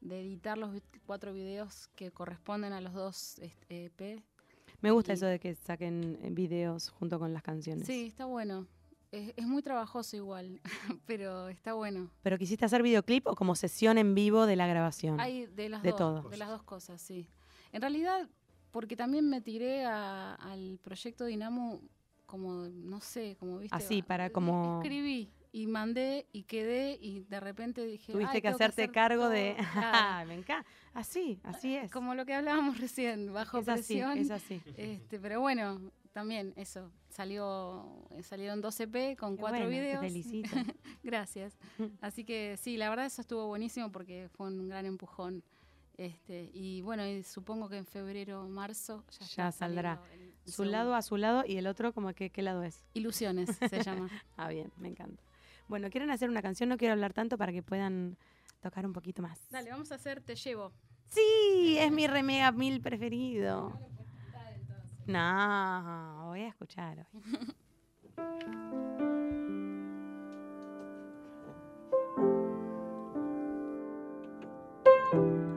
de 0.00 0.20
editar 0.20 0.56
los 0.58 0.70
cuatro 1.06 1.32
videos 1.32 1.88
que 1.96 2.10
corresponden 2.10 2.72
a 2.72 2.80
los 2.80 2.92
dos 2.94 3.38
este, 3.40 3.86
EP. 3.86 4.22
Me 4.80 4.90
gusta 4.90 5.12
Y- 5.12 5.14
eso 5.14 5.26
de 5.26 5.38
que 5.40 5.54
saquen 5.54 6.18
eh, 6.22 6.30
videos 6.30 6.90
junto 6.90 7.18
con 7.18 7.32
las 7.32 7.42
canciones. 7.42 7.86
Sí, 7.86 8.06
está 8.06 8.26
bueno. 8.26 8.66
Es, 9.10 9.32
es 9.36 9.46
muy 9.46 9.62
trabajoso 9.62 10.16
igual, 10.16 10.60
pero 11.06 11.48
está 11.48 11.72
bueno. 11.72 12.10
¿Pero 12.22 12.36
quisiste 12.38 12.64
hacer 12.66 12.82
videoclip 12.82 13.26
o 13.26 13.34
como 13.34 13.54
sesión 13.56 13.96
en 13.98 14.14
vivo 14.14 14.44
de 14.46 14.54
la 14.56 14.66
grabación? 14.66 15.18
Hay 15.18 15.46
de 15.46 15.68
las 15.70 15.82
De 15.82 15.90
dos, 15.90 15.98
todo. 15.98 16.28
de 16.28 16.36
las 16.36 16.48
dos 16.50 16.62
cosas, 16.62 17.00
sí. 17.00 17.28
En 17.72 17.80
realidad, 17.80 18.28
porque 18.70 18.96
también 18.96 19.28
me 19.28 19.40
tiré 19.40 19.84
a- 19.86 20.34
al 20.34 20.78
proyecto 20.82 21.24
Dinamo 21.24 21.80
como, 22.26 22.68
no 22.68 23.00
sé, 23.00 23.36
como 23.40 23.58
viste. 23.58 23.74
Así, 23.74 24.02
para 24.02 24.26
eh, 24.26 24.30
como- 24.32 24.80
Escribí 24.82 25.30
y 25.52 25.66
mandé 25.66 26.26
y 26.32 26.44
quedé 26.44 26.98
y 27.00 27.20
de 27.20 27.40
repente 27.40 27.84
dije... 27.84 28.12
Tuviste 28.12 28.42
que 28.42 28.48
hacerte 28.48 28.90
cargo 28.90 29.28
de... 29.28 29.56
Claro. 29.72 30.28
me 30.28 30.34
encanta. 30.34 30.68
Así, 30.94 31.40
así 31.44 31.76
es. 31.76 31.90
Como 31.90 32.14
lo 32.14 32.26
que 32.26 32.34
hablábamos 32.34 32.78
recién, 32.80 33.32
bajo 33.32 33.58
es. 33.58 33.68
Así, 33.68 34.00
es 34.00 34.30
así. 34.30 34.60
Este, 34.76 35.18
pero 35.18 35.40
bueno, 35.40 35.80
también 36.12 36.52
eso, 36.56 36.90
salió 37.08 37.86
eh, 38.10 38.22
salieron 38.22 38.62
12P 38.62 39.16
con 39.16 39.36
Qué 39.36 39.40
cuatro 39.40 39.60
bueno, 39.60 39.70
videos. 39.70 40.00
Felicito. 40.00 40.50
Gracias. 41.02 41.56
Así 42.00 42.24
que 42.24 42.56
sí, 42.56 42.76
la 42.76 42.90
verdad 42.90 43.06
eso 43.06 43.20
estuvo 43.20 43.46
buenísimo 43.46 43.92
porque 43.92 44.28
fue 44.32 44.48
un 44.48 44.68
gran 44.68 44.86
empujón. 44.86 45.42
Este, 45.96 46.50
y 46.54 46.80
bueno, 46.82 47.06
y 47.06 47.24
supongo 47.24 47.68
que 47.68 47.76
en 47.76 47.86
febrero 47.86 48.48
marzo 48.48 49.04
ya, 49.34 49.50
saldrá. 49.50 50.00
Su 50.46 50.64
lado 50.64 50.94
a 50.94 51.02
su 51.02 51.16
lado 51.16 51.44
y 51.46 51.56
el 51.56 51.66
otro 51.66 51.92
como 51.92 52.12
que 52.14 52.30
qué 52.30 52.42
lado 52.42 52.62
es. 52.62 52.84
Ilusiones 52.94 53.50
se 53.56 53.82
llama. 53.82 54.08
Ah, 54.36 54.48
bien, 54.48 54.72
me 54.76 54.88
encanta. 54.88 55.22
Bueno, 55.68 55.90
¿quieren 55.90 56.10
hacer 56.10 56.30
una 56.30 56.42
canción? 56.42 56.68
No 56.70 56.78
quiero 56.78 56.94
hablar 56.94 57.12
tanto 57.12 57.36
para 57.36 57.52
que 57.52 57.62
puedan 57.62 58.16
tocar 58.60 58.86
un 58.86 58.92
poquito 58.92 59.22
más. 59.22 59.38
Dale, 59.50 59.70
vamos 59.70 59.92
a 59.92 59.96
hacer 59.96 60.20
Te 60.22 60.34
Llevo. 60.34 60.72
Sí, 61.08 61.76
es 61.78 61.92
mi 61.92 62.06
remega 62.06 62.52
mil 62.52 62.80
preferido. 62.80 63.78
No, 65.06 66.24
voy 66.26 66.42
a 66.42 66.48
escuchar 66.48 67.06
hoy. 67.12 67.54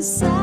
side. 0.00 0.37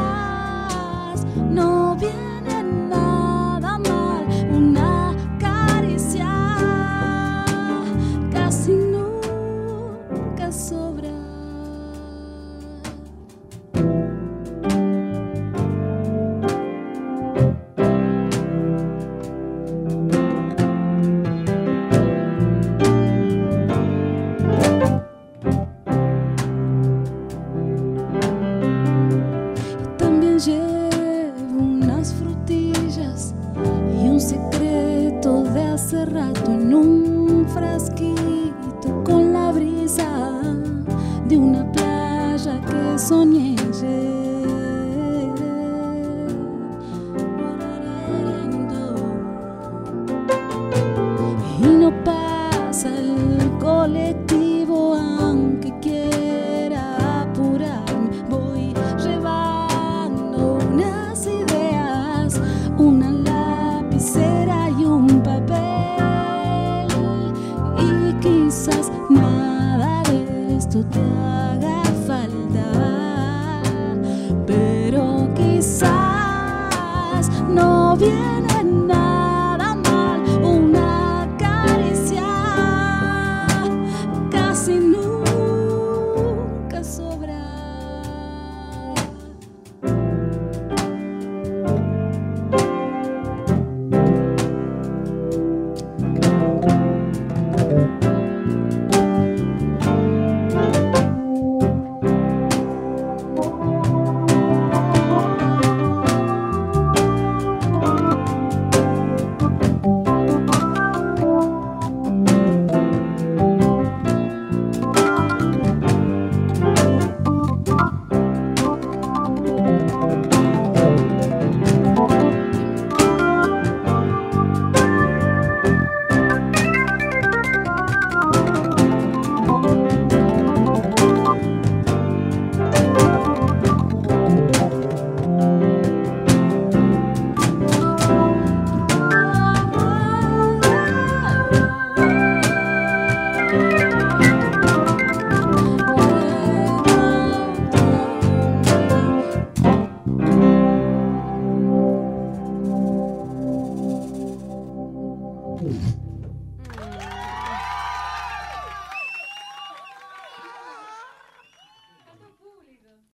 solitude. 53.86 54.45